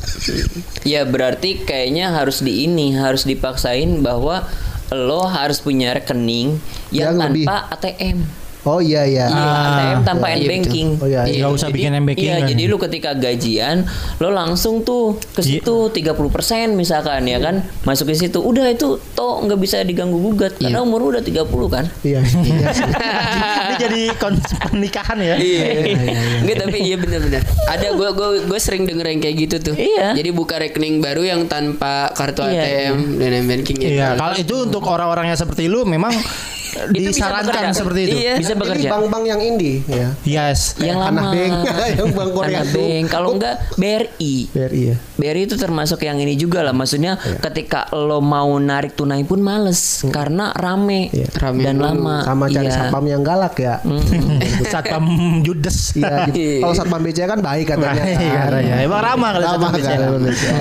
Ya 0.84 1.04
berarti 1.04 1.60
kayaknya 1.60 2.12
harus 2.12 2.40
di 2.40 2.64
ini 2.64 2.94
harus 2.94 3.24
dipaksain 3.24 4.00
bahwa 4.00 4.48
lo 4.90 5.26
harus 5.26 5.58
punya 5.58 5.92
rekening 5.92 6.62
yang 6.90 7.12
Yang 7.12 7.16
lebih. 7.20 7.44
tanpa 7.44 7.58
ATM. 7.74 8.18
Oh 8.64 8.80
iya 8.80 9.04
iya. 9.04 9.28
Iya, 9.28 9.44
ATM 9.44 10.00
tanpa 10.04 10.32
Iya, 10.32 10.48
banking. 10.48 10.88
betul. 10.96 11.04
Oh, 11.04 11.10
iya, 11.10 11.22
iya. 11.26 11.42
Nggak 11.42 11.52
usah 11.54 11.68
bikin 11.68 11.92
M-banking 11.94 12.24
Iya, 12.24 12.36
kan. 12.38 12.48
jadi 12.48 12.64
lu 12.64 12.78
ketika 12.78 13.10
gajian 13.12 13.78
lo 14.18 14.30
langsung 14.30 14.82
tuh 14.82 15.04
ke 15.30 15.42
Iya. 15.42 15.60
situ 15.60 15.76
30% 15.90 16.72
misalkan 16.72 17.24
ya 17.24 17.38
kan. 17.38 17.60
Masuk 17.84 18.08
ke 18.08 18.16
situ. 18.18 18.40
Udah 18.40 18.64
itu 18.68 18.96
toh 19.12 19.44
nggak 19.44 19.60
bisa 19.60 19.82
diganggu 19.82 20.16
gugat 20.16 20.56
karena 20.56 20.80
umur 20.80 21.04
udah 21.06 21.20
30 21.20 21.44
kan. 21.68 21.92
Iya. 22.02 22.24
iya 22.24 22.68
sih. 22.72 22.88
Ini 23.64 23.76
jadi 23.78 24.02
kon- 24.16 24.40
pernikahan 24.64 25.18
ya. 25.20 25.36
Iya. 25.36 25.64
Enggak 26.40 26.58
tapi 26.64 26.78
iya 26.82 26.96
benar-benar. 26.96 27.44
Ada 27.68 27.88
gue 27.92 28.10
gue 28.12 28.28
gue 28.46 28.60
sering 28.60 28.84
denger 28.84 29.06
yang 29.06 29.20
kayak 29.20 29.36
gitu 29.42 29.56
tuh. 29.62 29.76
Iya. 29.76 30.16
Jadi 30.16 30.30
buka 30.32 30.56
rekening 30.56 31.04
baru 31.04 31.24
yang 31.26 31.42
tanpa 31.46 32.12
kartu 32.14 32.44
Iya, 32.44 32.64
ATM 32.90 32.98
dan 33.18 33.44
banking 33.44 33.78
Iya, 33.78 34.16
kalau 34.16 34.36
itu 34.36 34.56
untuk 34.64 34.84
orang-orang 34.86 35.28
yang 35.28 35.38
seperti 35.38 35.68
lu 35.68 35.84
memang 35.84 36.16
bisa 36.90 37.10
disarankan 37.14 37.54
bekerja. 37.64 37.72
seperti 37.74 38.00
itu. 38.04 38.16
Iya. 38.18 38.34
Bisa 38.36 38.54
Ini 38.54 38.60
bekerja. 38.60 38.88
bank-bank 38.90 39.24
yang 39.26 39.42
indie 39.42 39.78
ya. 39.86 40.08
Yes. 40.24 40.60
Yang 40.78 40.98
lama. 41.00 41.10
Anak 41.14 41.26
bank, 41.32 41.54
yang 42.00 42.10
bank 42.12 42.30
Korea 42.32 42.50
Anak 42.50 42.66
tuh. 42.68 42.82
bank. 42.82 43.06
Kalau 43.08 43.30
enggak 43.32 43.56
BRI. 43.76 44.34
BRI 44.50 44.82
ya. 44.84 44.96
BRI 45.14 45.42
itu 45.44 45.56
termasuk 45.56 46.00
yang 46.02 46.18
ini 46.18 46.34
juga 46.34 46.62
lah. 46.62 46.72
Maksudnya 46.72 47.16
Iya. 47.16 47.38
ketika 47.42 47.88
lo 47.92 48.20
mau 48.20 48.50
narik 48.56 48.94
tunai 48.94 49.22
pun 49.22 49.40
males 49.40 49.80
karena 50.08 50.50
rame, 50.52 51.10
Iya. 51.10 51.28
Rame 51.36 51.62
dan 51.62 51.76
dulu. 51.76 51.86
lama. 51.88 52.16
Sama 52.24 52.46
cari 52.48 52.66
Iya. 52.66 52.74
satpam 52.74 53.06
yang 53.06 53.22
galak 53.22 53.56
ya. 53.56 53.76
Satpam 54.66 55.06
Judes. 55.42 55.94
Iya, 55.94 56.28
gitu. 56.28 56.62
kalau 56.62 56.74
satpam 56.74 57.00
BCA 57.00 57.28
kan 57.28 57.40
baik 57.40 57.66
katanya. 57.68 57.94
Baik 57.96 58.18
kan. 58.18 58.48
katanya. 58.50 58.74
Emang 58.82 59.02
ramah 59.02 59.30
kalau 59.32 59.46
Ramah 59.48 59.70
satpam 59.76 60.20
BCA. 60.20 60.58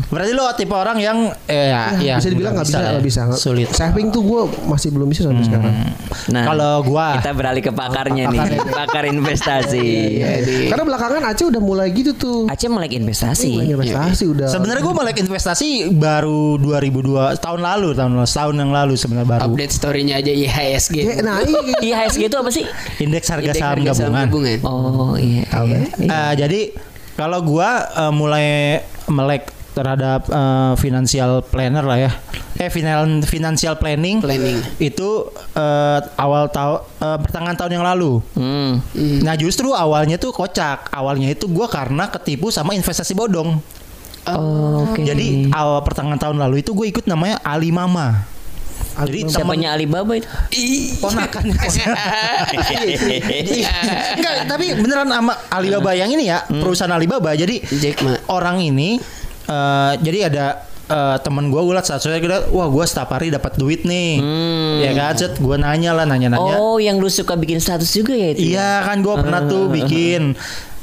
BCA. 0.00 0.12
Berarti 0.12 0.32
lo 0.36 0.44
tipe 0.56 0.74
orang 0.76 0.98
yang 1.00 1.18
eh 1.48 1.72
ya, 1.72 1.82
ya 1.98 2.14
bisa 2.20 2.28
dibilang 2.32 2.52
nggak 2.56 2.66
bisa, 2.68 2.78
nggak 2.80 2.94
ya. 2.96 3.04
bisa. 3.04 3.20
Sulit. 3.36 3.68
Saving 3.72 4.12
tuh 4.12 4.22
gue 4.22 4.42
masih 4.68 4.88
belum 4.92 5.08
bisa 5.08 5.26
sampai 5.26 5.44
sekarang. 5.44 5.74
Nah, 6.32 6.44
Kalau 6.46 6.72
gua 6.86 7.18
kita 7.18 7.32
beralih 7.34 7.62
ke 7.62 7.72
pakarnya 7.74 8.24
nih, 8.30 8.40
pakar 8.72 9.04
investasi. 9.08 9.86
Iya, 10.16 10.70
Karena 10.72 10.84
belakangan 10.86 11.22
Aceh 11.28 11.44
udah 11.48 11.62
mulai 11.62 11.90
gitu 11.92 12.14
tuh. 12.16 12.46
Aceh 12.48 12.68
melek 12.70 12.94
investasi. 12.94 13.52
Mulai 13.58 13.74
investasi 13.74 14.24
udah. 14.28 14.48
Sebenarnya 14.48 14.82
gue 14.84 14.94
melek 14.96 15.16
investasi 15.20 15.68
baru 15.92 16.56
2002 16.60 17.36
tahun 17.42 17.60
lalu 17.62 17.88
tahun 17.96 18.10
lalu 18.16 18.26
setahun 18.28 18.54
yang 18.56 18.70
lalu 18.72 18.94
sebenarnya 18.94 19.28
baru 19.28 19.42
Update 19.52 19.72
story-nya 19.74 20.20
aja 20.20 20.32
IHSG. 20.32 20.96
Ya, 20.96 21.14
nah 21.24 21.42
iya. 21.42 22.06
IHSG 22.06 22.22
itu 22.28 22.36
apa 22.38 22.50
sih? 22.52 22.64
indeks 23.02 23.28
harga 23.28 23.52
Indeks 23.52 23.60
saham 23.60 23.72
harga 23.78 23.92
saham 23.94 24.12
gabungan. 24.14 24.56
gabungan. 24.58 24.58
Oh 24.66 25.14
iya. 25.16 25.44
iya. 25.46 25.78
Eh, 26.00 26.32
jadi 26.36 26.60
kalau 27.16 27.40
gua 27.42 27.70
eh, 27.92 28.12
mulai 28.12 28.46
melek 29.08 29.55
terhadap 29.76 30.24
eh, 30.24 30.72
financial 30.74 31.44
planner 31.44 31.84
lah 31.84 31.98
ya. 32.00 32.10
Eh 32.56 32.72
finan- 32.72 33.20
financial 33.20 33.76
planning, 33.76 34.18
Planning. 34.18 34.80
itu 34.80 35.28
eh, 35.52 36.00
awal 36.16 36.48
tahun 36.48 36.80
pertengahan 37.20 37.52
tahun 37.54 37.72
yang 37.74 37.84
lalu. 37.84 38.24
Hmm. 38.32 38.80
Nah 39.20 39.36
justru 39.36 39.70
awalnya 39.70 40.16
tuh 40.16 40.32
kocak. 40.32 40.88
Awalnya 40.88 41.28
itu 41.28 41.44
gua 41.46 41.68
karena 41.68 42.08
ketipu 42.08 42.48
sama 42.48 42.72
investasi 42.72 43.12
bodong. 43.12 43.60
Oh, 44.26 44.82
Oke. 44.82 45.04
Jadi 45.04 45.52
awal 45.52 45.84
pertengahan 45.84 46.18
tahun 46.18 46.40
lalu 46.40 46.58
itu 46.58 46.74
gue 46.74 46.90
ikut 46.90 47.06
namanya 47.06 47.38
Ali 47.44 47.70
Mama. 47.70 48.26
Jadi 48.96 49.28
Siapanya 49.28 49.76
Alibaba 49.76 50.16
itu? 50.16 50.24
ponakan 50.98 51.46
Enggak, 54.16 54.34
tapi 54.48 54.66
beneran 54.74 55.06
sama 55.06 55.36
Alibaba 55.46 55.92
yang 55.92 56.08
ini 56.08 56.26
ya, 56.26 56.42
perusahaan 56.42 56.90
Alibaba. 56.90 57.36
Jadi 57.36 57.60
Jack 57.76 58.00
Ma. 58.00 58.16
orang 58.26 58.58
ini 58.58 58.96
eh, 59.46 59.92
jadi 59.98 60.18
ada 60.26 60.46
eh, 60.86 61.16
temen 61.18 61.46
gue 61.46 61.58
gue 61.58 61.72
liat 61.72 61.82
statusnya 61.84 62.18
kira 62.18 62.36
wah 62.48 62.66
gue 62.66 62.84
setiap 62.84 63.10
hari 63.10 63.28
dapat 63.28 63.54
duit 63.54 63.82
nih. 63.82 64.22
Ya 64.80 64.90
kan 64.92 65.14
set 65.14 65.36
gue 65.36 65.56
nanya 65.56 65.90
lah 65.92 66.04
nanya 66.04 66.28
nanya 66.28 66.54
Oh, 66.54 66.78
yang 66.78 66.96
lu 66.96 67.08
suka 67.08 67.34
bikin 67.34 67.56
status 67.56 67.90
juga 67.90 68.12
ya 68.12 68.32
itu? 68.32 68.46
iya 68.48 68.82
kan 68.82 69.00
gue 69.00 69.14
pernah 69.14 69.42
tuh 69.42 69.66
bikin. 69.68 70.34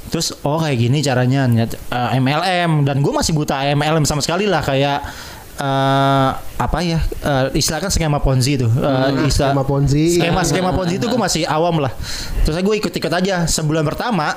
Terus 0.05 0.35
oh 0.39 0.57
kayak 0.57 0.77
gini 0.79 0.99
caranya 0.99 1.45
nyet- 1.45 1.79
eh, 1.79 2.09
MLM 2.15 2.83
dan 2.83 2.99
gue 2.99 3.09
masih 3.11 3.31
buta 3.31 3.65
MLM 3.67 4.03
sama 4.03 4.19
sekali 4.19 4.45
lah 4.45 4.61
kayak 4.61 5.01
eh 5.53 6.29
apa 6.55 6.79
ya 6.81 6.97
eh, 6.97 7.53
istilahnya 7.53 7.85
kan 7.85 7.91
skema 7.91 8.17
Ponzi 8.17 8.57
tuh 8.57 8.69
Eh, 8.69 9.25
istilah- 9.25 9.53
skema 9.53 9.63
Ponzi. 9.63 10.17
skema 10.17 10.41
skema 10.41 10.71
Ponzi 10.71 10.97
itu 10.97 11.05
gue 11.05 11.17
masih 11.17 11.45
awam 11.45 11.77
lah. 11.77 11.93
Terus 12.43 12.57
gue 12.57 12.75
ikut 12.75 12.89
ikut 12.89 13.09
aja. 13.11 13.45
Sebulan 13.45 13.81
pertama 13.83 14.33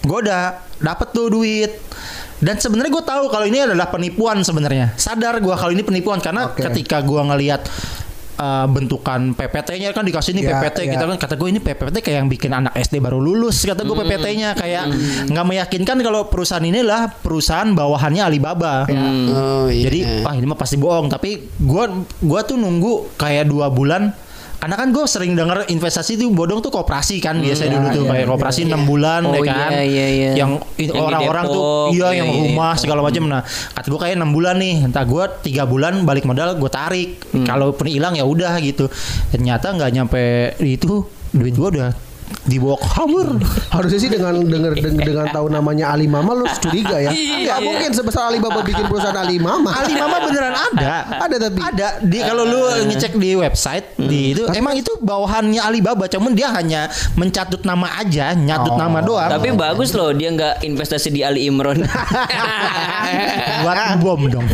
gue 0.00 0.18
udah 0.20 0.52
dapet 0.76 1.08
tuh 1.10 1.26
duit 1.28 1.70
dan 2.44 2.60
sebenarnya 2.60 2.92
gue 2.92 3.04
tahu 3.04 3.24
kalau 3.32 3.46
ini 3.48 3.64
adalah 3.64 3.88
penipuan 3.88 4.44
sebenarnya. 4.44 4.92
Sadar 4.94 5.40
gue 5.40 5.54
kalau 5.56 5.72
ini 5.72 5.80
penipuan 5.80 6.20
karena 6.20 6.52
Oke. 6.52 6.60
ketika 6.60 7.00
gue 7.00 7.16
ngelihat 7.16 7.64
uh, 8.36 8.66
bentukan 8.68 9.32
PPT-nya 9.32 9.94
kan 9.94 10.04
dikasih 10.04 10.36
ini 10.36 10.42
Ya, 10.44 10.60
PPT 10.60 10.78
ya. 10.84 10.90
kita 10.92 11.04
kan. 11.08 11.16
Kata 11.16 11.34
gue 11.34 11.48
ini 11.48 11.60
PPT 11.62 12.04
kayak 12.04 12.18
yang 12.20 12.28
bikin 12.28 12.52
anak 12.52 12.76
SD 12.76 13.00
baru 13.00 13.16
lulus 13.16 13.64
kata 13.64 13.80
gue 13.80 13.96
PPT-nya 13.96 14.52
kayak 14.54 14.84
nggak 15.30 15.46
meyakinkan 15.46 15.96
kalau 16.02 16.28
perusahaan 16.28 16.62
ini 16.62 16.84
lah 16.84 17.08
perusahaan 17.08 17.72
bawahannya 17.72 18.22
Alibaba. 18.22 18.84
Oh 19.32 19.66
iya. 19.72 19.88
jadi 19.88 19.98
wah 20.26 20.34
ini 20.36 20.44
mah 20.44 20.58
pasti 20.58 20.76
bohong. 20.76 21.08
Tapi 21.08 21.48
gua 21.64 21.88
gua 22.20 22.40
tuh 22.44 22.60
nunggu 22.60 23.16
kayak 23.16 23.48
dua 23.48 23.72
bulan 23.72 24.12
karena 24.64 24.80
kan 24.80 24.88
gue 24.96 25.04
sering 25.04 25.36
denger 25.36 25.68
investasi 25.68 26.16
itu 26.16 26.32
bodong 26.32 26.64
tuh 26.64 26.72
koperasi 26.72 27.20
kan 27.20 27.36
biasanya 27.36 27.76
dulu 27.76 27.88
tuh 27.92 28.04
iya, 28.08 28.12
kayak 28.16 28.26
koperasi 28.32 28.60
enam 28.64 28.88
bulan 28.88 29.20
Oh, 29.28 29.36
ya 29.36 29.52
kan? 29.52 29.70
iya, 29.76 29.84
iya, 29.84 30.06
iya. 30.08 30.30
yang 30.40 30.56
orang-orang 30.96 31.44
tuh 31.52 31.92
iya 31.92 32.16
iya, 32.16 32.24
yang 32.24 32.32
iya, 32.32 32.40
rumah 32.48 32.72
segala 32.80 33.04
macam 33.04 33.28
nah 33.28 33.44
kata 33.44 33.92
gue 33.92 34.00
kayak 34.00 34.16
enam 34.16 34.32
bulan 34.32 34.56
nih 34.56 34.88
entah 34.88 35.04
gue 35.04 35.24
tiga 35.44 35.68
bulan 35.68 36.08
balik 36.08 36.24
modal 36.24 36.56
gue 36.56 36.70
tarik. 36.72 37.20
Hmm. 37.36 37.44
kalaupun 37.44 37.92
hilang 37.92 38.16
ya 38.16 38.24
udah 38.24 38.56
gitu. 38.64 38.88
Ternyata 39.28 39.76
nggak 39.76 39.90
nyampe 39.92 40.22
itu 40.64 41.04
duit 41.36 41.52
gue 41.52 41.68
udah 41.76 42.13
dibawa 42.44 42.76
kabur 42.76 43.36
Harusnya 43.68 43.98
sih 43.98 44.08
dengan 44.08 44.36
denger 44.36 44.72
deng- 44.76 44.96
dengan 44.98 45.26
tahu 45.28 45.48
namanya 45.48 45.90
Ali 45.90 46.04
Mama 46.04 46.32
lu 46.32 46.44
curiga 46.58 46.96
ya. 46.96 47.08
Iya, 47.08 47.36
Enggak 47.38 47.58
iya. 47.58 47.64
mungkin 47.64 47.90
sebesar 47.90 48.28
Alibaba 48.28 48.60
bikin 48.60 48.84
perusahaan 48.84 49.14
Ali 49.14 49.36
Mama. 49.36 49.72
Alibaba 49.74 50.22
beneran 50.22 50.52
ada. 50.52 50.94
Ada 51.20 51.36
tapi. 51.38 51.58
Ada 51.58 51.88
di 52.00 52.18
kalau 52.18 52.44
lu 52.44 52.60
ngecek 52.86 53.12
di 53.14 53.30
website 53.34 53.86
di 53.98 54.32
itu 54.32 54.44
emang 54.50 54.74
itu 54.74 54.92
bawahannya 54.98 55.58
Alibaba 55.58 56.04
cuman 56.06 56.32
dia 56.32 56.48
hanya 56.50 56.86
mencatut 57.14 57.60
nama 57.62 57.88
aja, 57.96 58.32
nyatut 58.32 58.72
Oh. 58.72 58.78
nama 58.78 58.98
doang. 59.00 59.30
Tapi 59.30 59.48
bagus 59.52 59.92
loh 59.92 60.10
dia 60.10 60.28
nggak 60.28 60.62
investasi 60.62 61.08
di 61.08 61.20
Ali 61.20 61.44
Imron. 61.44 61.80
buat 63.62 63.76
bom 64.02 64.20
dong. 64.28 64.46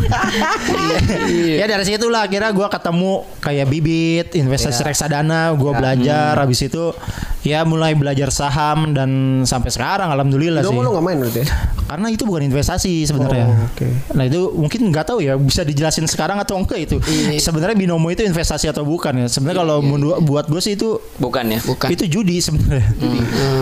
ya 1.51 1.65
dari 1.65 1.85
situ 1.85 2.07
lah 2.07 2.27
kira 2.27 2.51
gua 2.51 2.67
ketemu 2.69 3.25
kayak 3.39 3.67
bibit 3.67 4.27
investasi 4.33 4.83
reksadana, 4.83 5.55
gua 5.55 5.75
belajar 5.75 6.35
habis 6.37 6.61
itu 6.61 6.93
ya 7.41 7.60
mulai 7.65 7.93
belajar 7.95 8.29
saham 8.29 8.93
dan 8.93 9.11
sampai 9.43 9.71
sekarang 9.71 10.09
alhamdulillah 10.11 10.61
Dong 10.61 10.77
sih. 10.77 10.83
lu 10.83 10.91
nggak 10.91 11.05
main 11.05 11.17
berarti 11.21 11.41
ya? 11.43 11.47
Karena 11.91 12.07
itu 12.07 12.23
bukan 12.23 12.43
investasi 12.47 13.03
sebenarnya. 13.03 13.47
Oh, 13.51 13.67
oke. 13.67 13.87
Nah 14.15 14.25
itu 14.25 14.41
mungkin 14.55 14.81
nggak 14.89 15.11
tahu 15.11 15.19
ya 15.21 15.35
bisa 15.35 15.63
dijelasin 15.63 16.07
sekarang 16.07 16.39
atau 16.39 16.55
enggak 16.55 16.87
itu. 16.87 16.97
Sebenarnya 17.37 17.75
binomo 17.75 18.09
itu 18.09 18.23
investasi 18.23 18.71
atau 18.71 18.87
bukan 18.87 19.23
ya? 19.23 19.27
Sebenarnya 19.27 19.59
kalau 19.61 19.79
menurut 19.83 20.23
buat 20.23 20.47
gue 20.47 20.61
sih 20.63 20.79
itu 20.79 21.03
Bukan 21.19 21.51
ya? 21.51 21.59
Bukan. 21.63 21.89
itu 21.91 22.05
judi 22.07 22.39
sebenarnya. 22.39 22.87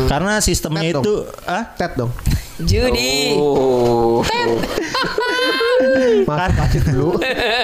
Karena 0.06 0.38
sistemnya 0.38 0.92
dong. 0.92 1.04
itu 1.04 1.14
ah 1.44 1.64
Ted 1.72 1.96
dong. 1.96 2.12
Judi. 2.58 3.32
Oh. 3.34 4.20
Mas 6.24 6.52
pacit 6.52 6.82
dulu. 6.84 7.16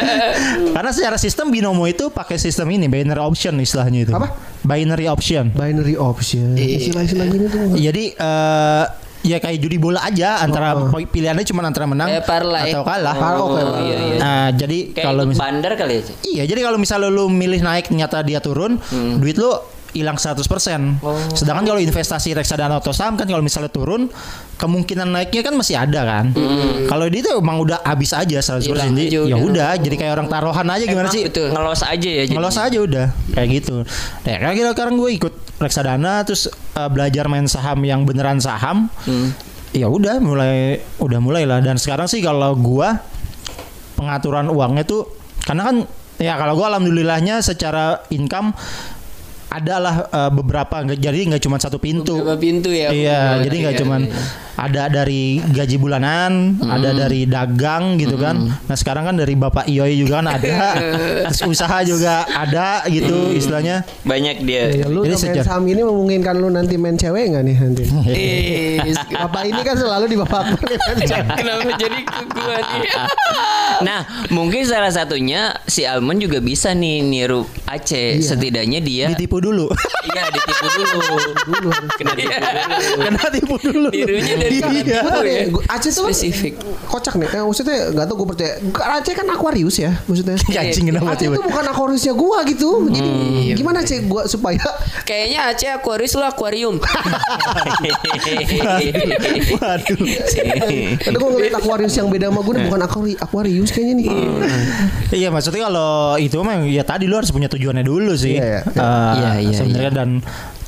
karena 0.74 0.90
secara 0.90 1.16
sistem 1.16 1.48
binomo 1.48 1.84
itu 1.84 2.08
pakai 2.08 2.36
sistem 2.36 2.70
ini 2.70 2.86
binary 2.86 3.18
option 3.18 3.56
istilahnya 3.56 4.00
itu. 4.02 4.12
Apa? 4.12 4.30
Binary 4.60 5.06
option. 5.06 5.50
Binary 5.50 5.94
option. 5.94 6.54
Istilah-istilah 6.54 7.26
gini 7.26 7.46
tuh. 7.46 7.74
Jadi 7.74 8.04
eh 8.12 8.84
ya 9.24 9.38
kayak 9.38 9.56
judi 9.58 9.76
bola 9.76 10.04
aja 10.04 10.36
antara 10.38 10.76
Oh. 10.76 10.92
pilihannya 10.92 11.44
cuma 11.44 11.64
antara 11.64 11.84
menang 11.84 12.12
Kayak 12.12 12.24
parlay. 12.24 12.68
atau 12.68 12.82
kalah. 12.82 13.16
Oh, 13.34 13.46
oke. 13.50 13.60
iya, 13.80 13.96
iya. 13.96 14.16
Nah, 14.16 14.46
jadi 14.52 14.78
Kayak 14.92 15.00
kalau 15.02 15.22
ikut 15.22 15.30
mis- 15.32 15.40
bandar 15.40 15.72
kali 15.74 15.92
ya? 15.94 16.02
Iya, 16.22 16.42
jadi 16.44 16.60
kalau 16.60 16.76
misalnya 16.76 17.08
lu 17.08 17.24
milih 17.26 17.60
naik 17.60 17.88
ternyata 17.88 18.20
dia 18.20 18.38
turun, 18.38 18.76
Hmm. 18.78 19.16
duit 19.16 19.34
lu 19.34 19.48
hilang 19.94 20.18
100%. 20.18 20.42
Oh. 21.00 21.16
Sedangkan 21.32 21.64
kalau 21.64 21.80
investasi 21.80 22.34
reksadana 22.34 22.82
atau 22.82 22.90
saham 22.90 23.14
kan 23.14 23.24
kalau 23.24 23.40
misalnya 23.40 23.70
turun, 23.70 24.10
kemungkinan 24.58 25.08
naiknya 25.08 25.42
kan 25.46 25.54
masih 25.54 25.78
ada 25.78 26.02
kan. 26.02 26.34
Kalau 26.90 27.06
dia 27.06 27.22
tuh 27.22 27.38
emang 27.38 27.62
udah 27.62 27.80
habis 27.86 28.10
aja 28.12 28.38
100%. 28.42 28.66
Hilang 28.66 28.92
Jadi, 28.98 29.04
ya 29.14 29.36
udah. 29.38 29.78
jadi 29.78 29.94
kayak 29.94 30.12
orang 30.20 30.28
taruhan 30.28 30.66
aja 30.66 30.84
gimana 30.84 31.08
Emang 31.08 31.14
sih? 31.14 31.22
Betul. 31.30 31.48
Ngelos 31.54 31.82
aja 31.86 32.08
ya 32.10 32.22
jadi. 32.26 32.34
Ngelos 32.36 32.56
aja 32.58 32.78
udah 32.82 33.06
kayak 33.32 33.48
gitu. 33.62 33.76
Nah, 34.26 34.34
kayak 34.42 34.54
kira 34.58 34.70
sekarang 34.74 34.94
gue 34.98 35.10
ikut 35.14 35.34
reksadana 35.62 36.26
terus 36.26 36.50
uh, 36.74 36.90
belajar 36.90 37.30
main 37.30 37.46
saham 37.46 37.80
yang 37.86 38.02
beneran 38.02 38.42
saham. 38.42 38.90
Hmm. 39.06 39.30
Ya 39.74 39.90
udah 39.90 40.22
mulai 40.22 40.78
udah 41.02 41.18
mulai 41.18 41.46
lah 41.46 41.58
dan 41.58 41.78
sekarang 41.82 42.06
sih 42.06 42.22
kalau 42.22 42.54
gua 42.54 43.02
pengaturan 43.98 44.46
uangnya 44.46 44.86
tuh 44.86 45.10
karena 45.42 45.66
kan 45.66 45.76
ya 46.22 46.38
kalau 46.38 46.54
gua 46.54 46.70
alhamdulillahnya 46.74 47.42
secara 47.42 48.06
income 48.14 48.54
adalah 49.52 50.08
uh, 50.10 50.30
beberapa 50.32 50.82
jadi 50.86 51.18
nggak 51.34 51.42
cuma 51.42 51.56
satu 51.60 51.78
pintu. 51.78 52.20
Beberapa 52.20 52.40
pintu 52.40 52.70
ya. 52.72 52.90
Iya, 52.90 53.44
jadi 53.46 53.56
nggak 53.64 53.74
iya, 53.74 53.80
cuman 53.82 54.00
iya. 54.08 54.43
Ada 54.64 54.88
dari 54.88 55.44
gaji 55.44 55.76
bulanan, 55.76 56.56
ada 56.58 56.96
dari 56.96 57.28
dagang 57.28 58.00
gitu 58.00 58.16
kan. 58.16 58.40
Nah 58.48 58.72
sekarang 58.72 59.04
kan 59.04 59.14
dari 59.14 59.36
bapak 59.36 59.68
Ioi 59.68 60.00
juga 60.00 60.18
kan 60.18 60.28
ada, 60.30 60.80
Terus 61.28 61.40
usaha 61.44 61.84
juga 61.84 62.24
ada 62.24 62.80
gitu 62.86 63.28
istilahnya. 63.30 63.84
Banyak 64.02 64.40
dia. 64.40 64.72
Ya, 64.74 64.86
lu 64.88 65.04
Jadi 65.04 65.16
sejarah. 65.20 65.44
saham 65.44 65.68
ini 65.68 65.84
memungkinkan 65.84 66.34
lu 66.34 66.48
nanti 66.48 66.74
main 66.74 66.96
cewek 66.96 67.28
nggak 67.28 67.44
nih 67.44 67.56
nanti? 67.60 67.84
Bapak 69.14 69.42
ini 69.44 69.60
kan 69.60 69.76
selalu 69.76 70.06
di 70.06 70.16
bapak 70.16 70.42
kenapa 71.34 71.70
jadi 71.76 72.00
gua 72.30 72.56
nih? 72.56 72.82
Nah, 73.74 74.06
mungkin 74.30 74.62
salah 74.62 74.86
satunya 74.88 75.50
si 75.66 75.82
Almond 75.82 76.22
juga 76.22 76.38
bisa 76.38 76.70
nih 76.70 77.02
niru 77.02 77.42
Aceh. 77.66 78.22
Setidaknya 78.22 78.78
dia 78.78 79.10
Ditipu 79.10 79.42
dulu. 79.42 79.66
iya 80.06 80.30
ditipu 80.30 80.66
dulu. 80.70 80.98
Dulu 81.42 81.68
harus. 81.74 81.90
Kena 81.98 82.14
ditipu 82.14 82.38
dulu. 82.38 83.02
Kena 83.02 83.24
tipu 83.34 83.54
dulu. 83.58 83.88
Nirunya 83.90 84.34
dari 84.38 84.53
Iya. 84.54 85.02
Gua- 85.48 85.64
Aceh 85.66 85.90
tuh 85.90 86.06
Spesifik. 86.06 86.54
kocak 86.86 87.14
nih. 87.16 87.28
Eh, 87.28 87.42
maksudnya 87.42 87.90
nggak 87.90 88.04
tau 88.04 88.14
gue 88.14 88.28
percaya. 88.28 88.52
Aceh 88.94 89.12
kan 89.12 89.26
Aquarius 89.26 89.76
ya 89.76 89.90
maksudnya. 90.04 90.36
Anjing 90.38 90.84
kenapa 90.88 91.12
Aceh 91.12 91.26
itu 91.26 91.40
bukan 91.40 91.64
Aquariusnya 91.66 92.12
gua 92.12 92.38
gitu. 92.44 92.70
Jadi 92.88 93.10
gimana 93.54 93.80
Aceh 93.80 93.98
gua 94.04 94.24
supaya 94.24 94.60
Kayaknya 95.02 95.40
Aceh 95.50 95.68
Aquarius 95.70 96.14
lu 96.14 96.22
akuarium. 96.22 96.76
Waduh. 99.54 99.98
Ada 101.00 101.16
gue 101.16 101.28
ngeliat 101.30 101.54
Aquarius 101.54 101.94
yang 101.94 102.08
beda 102.08 102.30
sama 102.30 102.40
gue 102.42 102.54
bukan 102.64 102.80
Aquari- 102.80 103.18
Aquarius 103.18 103.70
kayaknya 103.70 103.94
nih. 103.96 104.06
Iya 105.12 105.28
maksudnya 105.28 105.66
kalau 105.66 105.92
itu 106.16 106.34
memang 106.36 106.66
ya 106.66 106.82
tadi 106.82 107.04
lu 107.04 107.14
harus 107.14 107.30
punya 107.30 107.46
tujuannya 107.46 107.84
dulu 107.84 108.12
sih. 108.14 108.36
Iya, 108.36 108.44
iya. 108.44 108.60
Eh, 108.64 109.12
Iya, 109.14 109.30
iya, 109.40 109.54
Sebenarnya 109.54 109.92
dan 109.94 110.10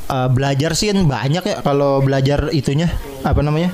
eh, 0.06 0.28
belajar 0.30 0.70
sih 0.72 0.86
kan 0.88 1.02
banyak 1.02 1.42
ya 1.42 1.56
kalau 1.60 1.98
belajar 1.98 2.50
itunya 2.50 2.86
apa 3.26 3.42
namanya? 3.42 3.70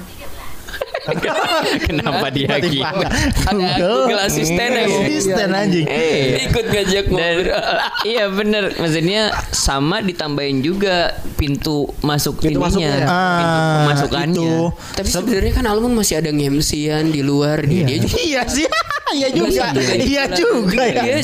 Kenapa 1.82 2.30
dia? 2.30 2.46
Tiba-tiba 2.62 2.94
Ada 3.42 3.66
Google 3.74 4.22
Assistant 4.22 4.70
ya. 4.70 4.86
Asisten 4.86 5.50
anjing. 5.50 5.86
Eh, 5.86 6.46
Ikut 6.46 6.64
ngajak 6.64 7.04
Dan 7.06 7.14
ngobrol. 7.42 7.58
iya 8.10 8.30
bener 8.30 8.70
maksudnya 8.78 9.22
sama 9.50 9.98
ditambahin 9.98 10.62
juga 10.62 11.10
pintu 11.34 11.90
masuk 12.00 12.38
Pintu 12.38 12.62
masuknya 12.62 12.86
ininya, 12.86 13.02
ya? 13.02 13.06
pintu 13.34 13.58
Ah, 13.58 13.74
pemasukannya. 13.82 14.30
itu. 14.30 14.52
Tapi 14.94 15.08
sebenarnya 15.10 15.52
kan 15.52 15.64
Almond 15.66 15.94
masih 15.96 16.14
ada 16.16 16.30
ngemsian 16.30 17.10
di 17.10 17.20
luar 17.20 17.66
dia, 17.66 17.82
dia 17.82 17.98
juga 17.98 18.16
Iya 18.18 18.42
sih. 18.46 18.66
Iya 19.12 19.28
juga. 19.28 19.76
Iya 19.92 20.24
juga 20.32 20.82
ya. 20.88 21.02
Iya. 21.12 21.20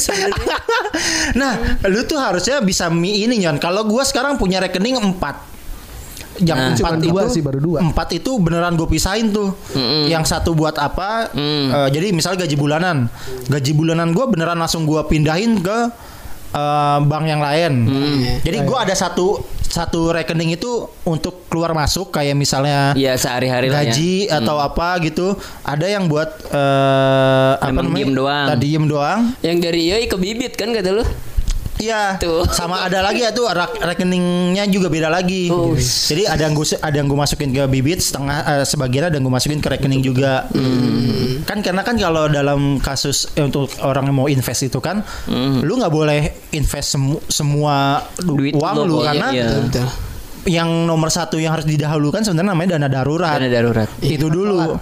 Nah, 1.33 1.57
lu 1.87 2.05
tuh 2.05 2.21
harusnya 2.21 2.61
bisa 2.61 2.93
mi 2.93 3.25
ini 3.25 3.41
Nyon. 3.41 3.57
Kalau 3.57 3.89
gua 3.89 4.05
sekarang 4.05 4.37
punya 4.37 4.61
rekening 4.61 5.01
4 5.01 5.17
yang 6.41 6.57
Nah. 6.57 6.69
empat 6.73 6.93
Cuma 6.95 7.03
dua 7.03 7.21
itu 7.23 7.35
sih, 7.35 7.43
baru 7.43 7.59
dua. 7.59 7.79
empat 7.81 8.09
itu 8.13 8.31
beneran 8.37 8.75
gue 8.75 8.87
pisahin 8.87 9.31
tuh. 9.31 9.55
Yang 10.05 10.25
satu 10.29 10.53
buat 10.53 10.75
apa 10.75 11.31
eh, 11.31 11.89
jadi 11.89 12.11
misal 12.11 12.35
gaji 12.35 12.55
bulanan. 12.55 13.07
Gaji 13.47 13.73
bulanan 13.73 14.11
gue 14.11 14.25
beneran 14.25 14.55
langsung 14.55 14.83
gue 14.83 14.99
pindahin 15.05 15.59
ke 15.59 15.79
eh, 16.51 16.99
bank 17.01 17.25
yang 17.25 17.39
lain. 17.39 17.73
Jadi 18.41 18.59
gue 18.61 18.79
ada 18.79 18.93
satu 18.93 19.39
satu 19.61 20.09
rekening 20.11 20.57
itu 20.57 20.71
untuk 21.05 21.45
keluar 21.47 21.71
masuk 21.71 22.09
kayak 22.11 22.33
misalnya 22.33 22.97
Iya 22.97 23.15
sehari-hari 23.15 23.69
lah 23.69 23.85
ya. 23.85 23.93
gaji 23.93 24.13
atau 24.27 24.57
apa 24.57 24.97
gitu. 25.03 25.37
Ada 25.61 25.87
yang 25.89 26.09
buat 26.09 26.29
eh, 26.49 27.53
apa 27.59 27.69
namanya? 27.69 28.01
diem 28.01 28.13
doang. 28.13 28.47
Tadi 28.49 28.65
diem 28.65 28.87
doang. 28.87 29.21
Yang 29.41 29.57
dari 29.61 29.81
Yoi 29.87 30.05
ke 30.07 30.17
bibit 30.17 30.53
kan 30.55 30.73
kata 30.73 30.91
lu? 30.91 31.05
Iya, 31.79 32.19
Tuh. 32.19 32.43
sama 32.51 32.83
ada 32.83 33.01
lagi 33.01 33.23
ya 33.23 33.31
tuh 33.31 33.47
rak- 33.47 33.79
rekeningnya 33.79 34.67
juga 34.67 34.91
beda 34.91 35.07
lagi. 35.07 35.47
Oh. 35.47 35.79
Jadi 35.79 36.27
ada 36.27 36.43
yang 36.43 36.53
gue 36.53 36.67
ada 36.75 36.93
yang 36.93 37.07
gue 37.07 37.15
masukin 37.17 37.51
ke 37.51 37.63
bibit 37.65 37.99
setengah 37.99 38.39
eh, 38.45 38.65
sebagian 38.65 39.07
ada 39.07 39.15
yang 39.15 39.25
gue 39.25 39.33
masukin 39.33 39.59
ke 39.59 39.69
rekening 39.69 40.03
juga. 40.03 40.51
Hmm. 40.51 41.47
Kan 41.47 41.63
karena 41.63 41.81
kan 41.81 41.95
kalau 41.95 42.27
dalam 42.27 42.77
kasus 42.79 43.31
eh, 43.33 43.43
untuk 43.43 43.71
orang 43.81 44.07
yang 44.07 44.17
mau 44.17 44.27
invest 44.27 44.63
itu 44.65 44.79
kan, 44.79 45.07
lu 45.63 45.79
nggak 45.79 45.93
boleh 45.93 46.21
invest 46.51 46.99
semu- 46.99 47.23
semua 47.27 48.03
du- 48.19 48.35
Duit 48.37 48.55
uang 48.55 48.75
lu, 48.77 48.83
lu 48.85 48.97
iya, 48.99 49.07
karena 49.07 49.27
iya. 49.31 49.47
Betul. 49.63 49.87
yang 50.49 50.69
nomor 50.83 51.11
satu 51.11 51.37
yang 51.37 51.53
harus 51.53 51.67
didahulukan 51.67 52.23
sebenarnya 52.23 52.51
namanya 52.51 52.69
dana 52.75 52.89
darurat. 52.89 53.37
Dana 53.37 53.49
darurat. 53.49 53.89
Itu 54.01 54.27
dulu. 54.27 54.75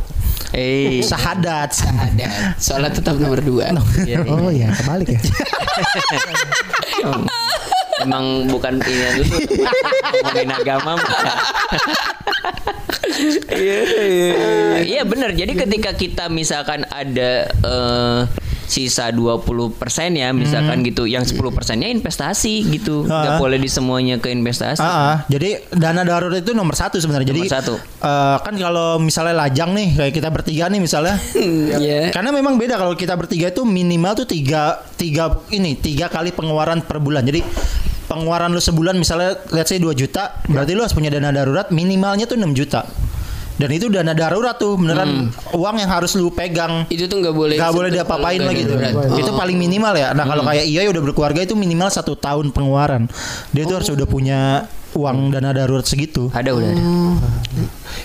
Eh, 0.55 1.03
Sahadat. 1.03 1.73
Ada. 1.75 2.55
Soalnya 2.61 2.93
tetap 2.95 3.19
nomor 3.19 3.41
dua. 3.43 3.75
iya, 4.07 4.23
iya. 4.23 4.31
Oh 4.31 4.51
ya 4.53 4.71
kebalik 4.71 5.09
ya. 5.17 5.21
Emang 8.05 8.45
bukan 8.53 8.77
ini 8.85 9.09
dulu 9.25 9.37
ngomongin 10.21 10.51
agama 10.53 11.01
bukan. 11.01 11.25
Iya 14.85 15.03
benar. 15.09 15.33
Jadi 15.33 15.53
ketika 15.57 15.91
kita 15.97 16.25
misalkan 16.29 16.85
ada 16.93 17.49
eh, 17.51 18.21
sisa 18.66 19.09
20% 19.09 19.70
ya 20.12 20.31
misalkan 20.31 20.83
gitu 20.83 21.05
yang 21.05 21.22
10 21.22 21.38
persennya 21.48 21.87
investasi 21.88 22.66
gitu 22.68 23.02
nggak 23.02 23.35
Ah. 23.35 23.38
boleh 23.38 23.57
di 23.57 23.66
semuanya 23.66 24.16
ke 24.16 24.29
investasi 24.29 24.79
Ah, 24.79 24.90
ah. 24.90 25.16
jadi 25.26 25.62
dana 25.70 26.02
darurat 26.02 26.37
itu 26.37 26.50
nomor 26.50 26.74
satu 26.74 26.96
sebenarnya. 26.96 27.29
Jadi 27.29 27.42
Nomor 27.42 27.55
satu. 27.55 27.74
eh, 27.79 28.37
kan 28.38 28.55
kalau 28.55 28.98
misalnya 28.98 29.35
lajang 29.38 29.70
nih 29.70 29.88
kayak 29.94 30.12
kita 30.12 30.29
bertiga 30.29 30.66
nih 30.66 30.79
misalnya, 30.79 31.16
Iya. 31.79 32.11
karena 32.11 32.31
memang 32.31 32.55
beda 32.57 32.74
kalau 32.74 32.92
kita 32.92 33.14
bertiga 33.14 33.48
itu 33.48 33.62
minimal 33.62 34.12
tuh 34.16 34.26
tiga 34.26 34.83
tiga 34.92 35.31
ini 35.48 35.74
tiga 35.74 36.07
kali 36.07 36.31
pengeluaran 36.31 36.83
per 36.83 36.98
bulan. 36.98 37.22
Jadi 37.22 37.40
pengeluaran 38.07 38.50
lu 38.50 38.61
sebulan 38.61 38.94
misalnya 38.94 39.35
let's 39.50 39.66
say 39.66 39.79
2 39.79 39.90
juta, 39.92 40.38
berarti 40.44 40.72
lu 40.72 40.81
harus 40.81 40.92
punya 40.92 41.09
dana 41.09 41.31
darurat 41.31 41.70
minimalnya 41.70 42.24
tuh 42.24 42.35
6 42.35 42.50
juta. 42.52 42.87
Dan 43.57 43.73
itu 43.73 43.88
dana 43.88 44.12
darurat 44.12 44.57
tuh 44.61 44.77
beneran 44.77 45.33
uang 45.57 45.77
yang 45.81 45.88
harus 45.88 46.12
lu 46.12 46.29
pegang. 46.29 46.85
Itu 46.92 47.09
tuh 47.09 47.25
nggak 47.25 47.35
boleh. 47.35 47.57
Gak 47.57 47.73
boleh 47.73 47.88
diapa-apain 47.88 48.40
lagi 48.45 48.69
nggak 48.69 48.73
tuh. 48.73 48.79
darurat. 48.79 49.16
Itu 49.16 49.31
Oh. 49.33 49.37
paling 49.37 49.57
minimal 49.57 49.95
ya. 49.97 50.12
Nah 50.12 50.25
kalau 50.29 50.45
kayak 50.45 50.64
iya 50.69 50.85
udah 50.88 51.03
berkeluarga 51.03 51.40
itu 51.40 51.57
minimal 51.57 51.88
satu 51.88 52.12
tahun 52.14 52.53
pengeluaran. 52.53 53.09
Dia 53.57 53.64
tuh 53.64 53.81
harus 53.81 53.88
udah 53.88 54.05
punya 54.05 54.69
uang 54.97 55.29
dana 55.33 55.53
darurat 55.53 55.85
segitu. 55.85 56.29
ada 56.33 56.53
udah 56.57 56.69
ada 56.73 56.83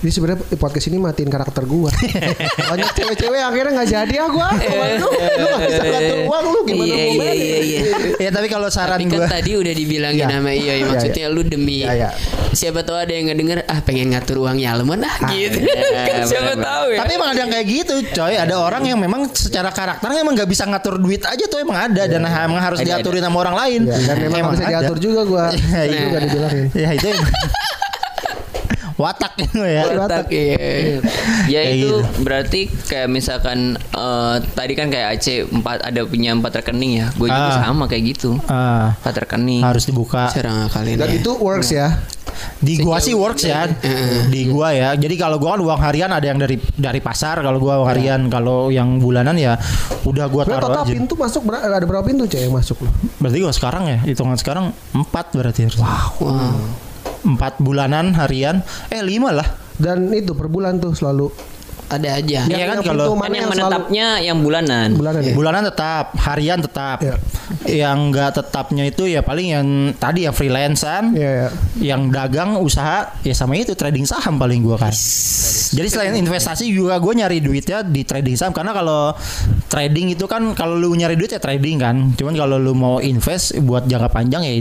Ini 0.02 0.10
sebenarnya 0.10 0.58
podcast 0.58 0.90
ini 0.90 0.98
matiin 0.98 1.30
karakter 1.30 1.62
gua. 1.64 1.94
Banyak 2.74 2.90
cewek-cewek 2.92 3.38
akhirnya 3.38 3.72
nggak 3.78 3.90
jadi 3.92 4.16
ah 4.18 4.30
gua. 4.36 4.50
Lu 4.98 5.08
lu 5.14 5.46
nggak 5.46 5.70
bisa 5.70 5.84
ngatur 5.86 6.18
uang 6.26 6.46
lu 6.48 6.60
gimana 6.66 6.90
Iya, 6.90 6.98
mau 6.98 7.06
iya, 7.06 7.22
manage? 7.22 7.38
iya, 7.38 7.60
iya. 7.62 7.82
ya 8.26 8.30
tapi 8.34 8.48
kalau 8.50 8.68
saran 8.68 8.98
Tapi 8.98 9.06
kan 9.06 9.14
gue 9.14 9.26
tadi 9.30 9.52
udah 9.54 9.74
dibilangin 9.78 10.26
Iya. 10.26 10.34
sama 10.34 10.50
Iya, 10.50 10.74
Iya, 10.74 10.86
maksudnya 10.90 11.26
lu 11.30 11.42
demi 11.46 11.86
Iya, 11.86 11.94
iya. 11.94 12.10
siapa 12.50 12.82
tahu 12.82 12.98
ada 12.98 13.14
yang 13.14 13.30
ngedenger 13.30 13.62
ah 13.64 13.80
pengen 13.80 14.10
ngatur 14.10 14.42
uangnya 14.42 14.74
Almond 14.74 15.06
ah 15.06 15.16
gitu. 15.30 15.58
kan 15.70 16.26
siapa 16.26 16.54
tahu 16.58 16.86
ya. 16.92 16.98
Tapi 17.06 17.12
emang 17.14 17.30
ada 17.32 17.40
yang 17.40 17.52
kayak 17.54 17.68
gitu, 17.70 17.94
coy. 18.12 18.34
Ada 18.34 18.56
orang 18.58 18.84
yang 18.84 18.98
memang 18.98 19.30
secara 19.30 19.70
karakternya 19.70 20.26
emang 20.26 20.34
nggak 20.34 20.50
bisa 20.50 20.66
ngatur 20.66 20.98
duit 20.98 21.22
aja 21.22 21.46
tuh 21.46 21.62
emang 21.62 21.78
ada 21.78 22.10
dan 22.10 22.26
emang 22.26 22.58
harus 22.58 22.82
diaturin 22.82 23.22
sama 23.22 23.38
orang 23.40 23.54
lain. 23.56 23.82
Dan 23.86 24.18
memang 24.18 24.58
bisa 24.58 24.66
diatur 24.66 24.98
juga 24.98 25.22
gua. 25.24 25.46
Iya, 25.54 25.80
Itu 25.86 25.94
iya. 25.94 26.02
juga 26.10 26.18
dibilangin. 26.20 26.66
Ya 26.74 26.90
itu. 26.92 27.08
Watak 28.96 29.34
itu 29.40 29.62
ya. 29.62 29.84
Otak 29.98 30.28
iya. 30.30 31.00
ya 31.46 31.62
Kayak 31.62 31.74
itu 31.74 31.88
gitu. 31.88 31.98
berarti 32.22 32.62
kayak 32.68 33.08
misalkan 33.08 33.60
eh, 33.78 34.36
tadi 34.52 34.74
kan 34.74 34.88
kayak 34.88 35.08
Aceh 35.16 35.46
empat 35.46 35.84
ada 35.84 36.02
punya 36.04 36.32
empat 36.32 36.52
rekening 36.58 36.92
ya 36.98 37.08
gue 37.12 37.28
juga 37.28 37.52
Ah. 37.52 37.62
sama 37.62 37.86
kayak 37.86 38.04
gitu 38.10 38.36
Ah, 38.46 38.96
empat 38.98 39.16
rekening 39.22 39.62
harus 39.62 39.84
dibuka. 39.84 40.28
Cara 40.28 40.50
ngakalin. 40.66 40.96
Dan 40.96 41.10
ya. 41.10 41.18
itu 41.18 41.32
works 41.34 41.70
ya. 41.70 41.88
Di 42.58 42.80
gua 42.80 42.98
sih 42.98 43.14
works 43.14 43.44
ya. 43.44 43.70
Di 44.28 44.42
gua 44.48 44.74
ya. 44.74 44.94
Jadi 44.94 45.14
kalau 45.14 45.38
gua 45.38 45.54
kan 45.54 45.62
uang 45.62 45.78
harian 45.80 46.10
ada 46.10 46.24
yang 46.24 46.38
dari 46.38 46.58
dari 46.74 46.98
pasar, 46.98 47.38
kalau 47.38 47.58
gua 47.58 47.78
uang 47.78 47.90
harian, 47.90 48.22
kalau 48.28 48.70
yang 48.70 48.98
bulanan 48.98 49.38
ya 49.38 49.62
udah 50.04 50.26
gua 50.26 50.42
taruh 50.44 50.58
total 50.64 50.82
aja. 50.82 50.90
pintu 50.90 51.14
masuk 51.14 51.42
ber- 51.44 51.62
ada 51.62 51.86
berapa 51.86 52.02
pintu 52.02 52.26
cewek 52.26 52.50
yang 52.50 52.56
masuk 52.56 52.82
lu? 52.82 52.90
Berarti 53.20 53.38
gua 53.40 53.54
sekarang 53.54 53.84
ya, 53.86 53.98
hitungan 54.02 54.34
sekarang 54.36 54.66
empat 54.92 55.26
berarti 55.32 55.60
harus. 55.64 55.78
Wow. 55.78 56.58
Empat 57.22 57.58
bulanan 57.58 58.14
harian, 58.14 58.60
eh 58.90 59.02
lima 59.02 59.30
lah. 59.32 59.46
Dan 59.76 60.10
itu 60.10 60.34
per 60.34 60.46
bulan 60.46 60.78
tuh 60.78 60.94
selalu 60.94 61.30
Ada 61.92 62.24
aja. 62.24 62.48
Iya 62.48 62.72
kan 62.72 62.80
yang 62.80 62.88
kalau- 62.88 63.12
kan 63.12 63.20
mana 63.20 63.28
yang 63.28 63.36
yang 63.36 63.52
selalu 63.52 63.68
menetapnya 63.68 64.08
yang 64.24 64.38
bulanan 64.40 64.88
bulanan 64.96 65.22
ya? 65.28 65.34
Bulanan 65.36 65.62
tetap, 65.68 66.06
harian 66.24 66.60
tetap. 66.64 66.98
Iya. 67.04 67.16
Yang 67.68 67.98
enggak 68.00 68.30
tetapnya 68.32 68.84
itu 68.88 69.04
ya 69.06 69.20
paling 69.20 69.48
yang 69.52 69.68
tadi 70.00 70.24
yang 70.24 70.32
freelancean, 70.32 71.12
Iya, 71.12 71.32
iya. 71.36 71.50
yang 71.84 72.08
dagang 72.08 72.56
usaha 72.58 73.12
ya 73.20 73.36
sama 73.36 73.60
itu 73.60 73.76
trading 73.76 74.08
saham 74.08 74.40
paling 74.40 74.64
gua 74.64 74.80
kan. 74.80 74.96
Jadi 75.72 75.88
selain 75.88 76.14
investasi 76.14 76.68
juga 76.68 77.00
gue 77.00 77.14
nyari 77.16 77.40
duitnya 77.40 77.80
di 77.82 78.04
trading 78.04 78.36
saham 78.36 78.52
karena 78.52 78.72
kalau 78.72 79.16
trading 79.68 80.12
itu 80.12 80.28
kan 80.28 80.52
kalau 80.52 80.76
lu 80.76 80.92
nyari 80.92 81.16
duit 81.16 81.32
ya 81.32 81.40
trading 81.40 81.80
kan. 81.80 81.96
Cuman 82.14 82.36
kalau 82.36 82.60
lu 82.60 82.76
mau 82.76 83.00
invest 83.00 83.56
buat 83.64 83.88
jangka 83.88 84.12
panjang 84.12 84.44
ya 84.44 84.54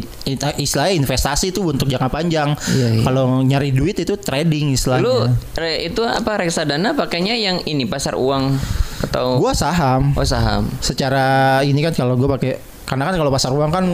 istilahnya 0.57 0.94
investasi 0.94 1.51
itu 1.51 1.61
untuk 1.61 1.90
jangka 1.90 2.09
panjang. 2.09 2.55
Iya, 2.70 2.87
iya. 2.94 3.03
Kalau 3.03 3.42
nyari 3.42 3.75
duit 3.75 3.99
itu 3.99 4.14
trading 4.14 4.70
lu 4.70 4.77
istilahnya. 4.79 5.35
re- 5.59 5.83
itu 5.85 6.03
apa 6.07 6.38
reksadana 6.38 6.94
pakainya 6.94 7.35
yang 7.35 7.59
ini 7.66 7.85
pasar 7.85 8.14
uang 8.14 8.55
atau 9.01 9.40
Gua 9.40 9.57
saham. 9.57 10.12
oh 10.14 10.23
saham 10.23 10.68
secara 10.79 11.59
ini 11.64 11.81
kan 11.81 11.96
kalau 11.96 12.14
gue 12.14 12.29
pakai 12.29 12.53
karena 12.85 13.09
kan 13.09 13.14
kalau 13.16 13.33
pasar 13.33 13.51
uang 13.51 13.70
kan 13.73 13.85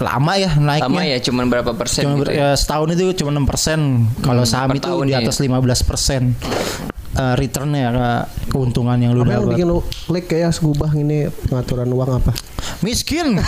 lama 0.00 0.32
ya 0.34 0.50
naiknya. 0.52 0.86
Lama 0.86 1.02
ya 1.04 1.18
cuman 1.20 1.46
berapa 1.46 1.70
persen 1.72 2.02
Cuma 2.02 2.14
gitu 2.18 2.30
ya? 2.30 2.32
ya, 2.32 2.54
setahun 2.54 2.88
itu 2.90 3.02
cuma 3.14 3.30
6 3.30 3.46
Kalau 4.18 4.38
Hmm, 4.38 4.46
saham 4.46 4.68
itu 4.72 4.82
tahun 4.82 5.04
di 5.04 5.12
ya. 5.12 5.18
atas 5.20 5.38
15 5.38 5.82
persen. 5.82 6.34
returnnya 7.10 7.90
ke- 7.90 8.26
keuntungan 8.48 8.96
yang 8.96 9.12
lu 9.12 9.20
Apa 9.20 9.30
yang 9.30 9.42
dapat. 9.42 9.50
bikin 9.52 9.66
lu 9.66 9.78
klik 10.06 10.26
kayak 10.26 10.50
segubah 10.50 10.88
ini 10.94 11.26
pengaturan 11.44 11.86
uang 11.86 12.16
apa? 12.16 12.32
Miskin. 12.80 13.36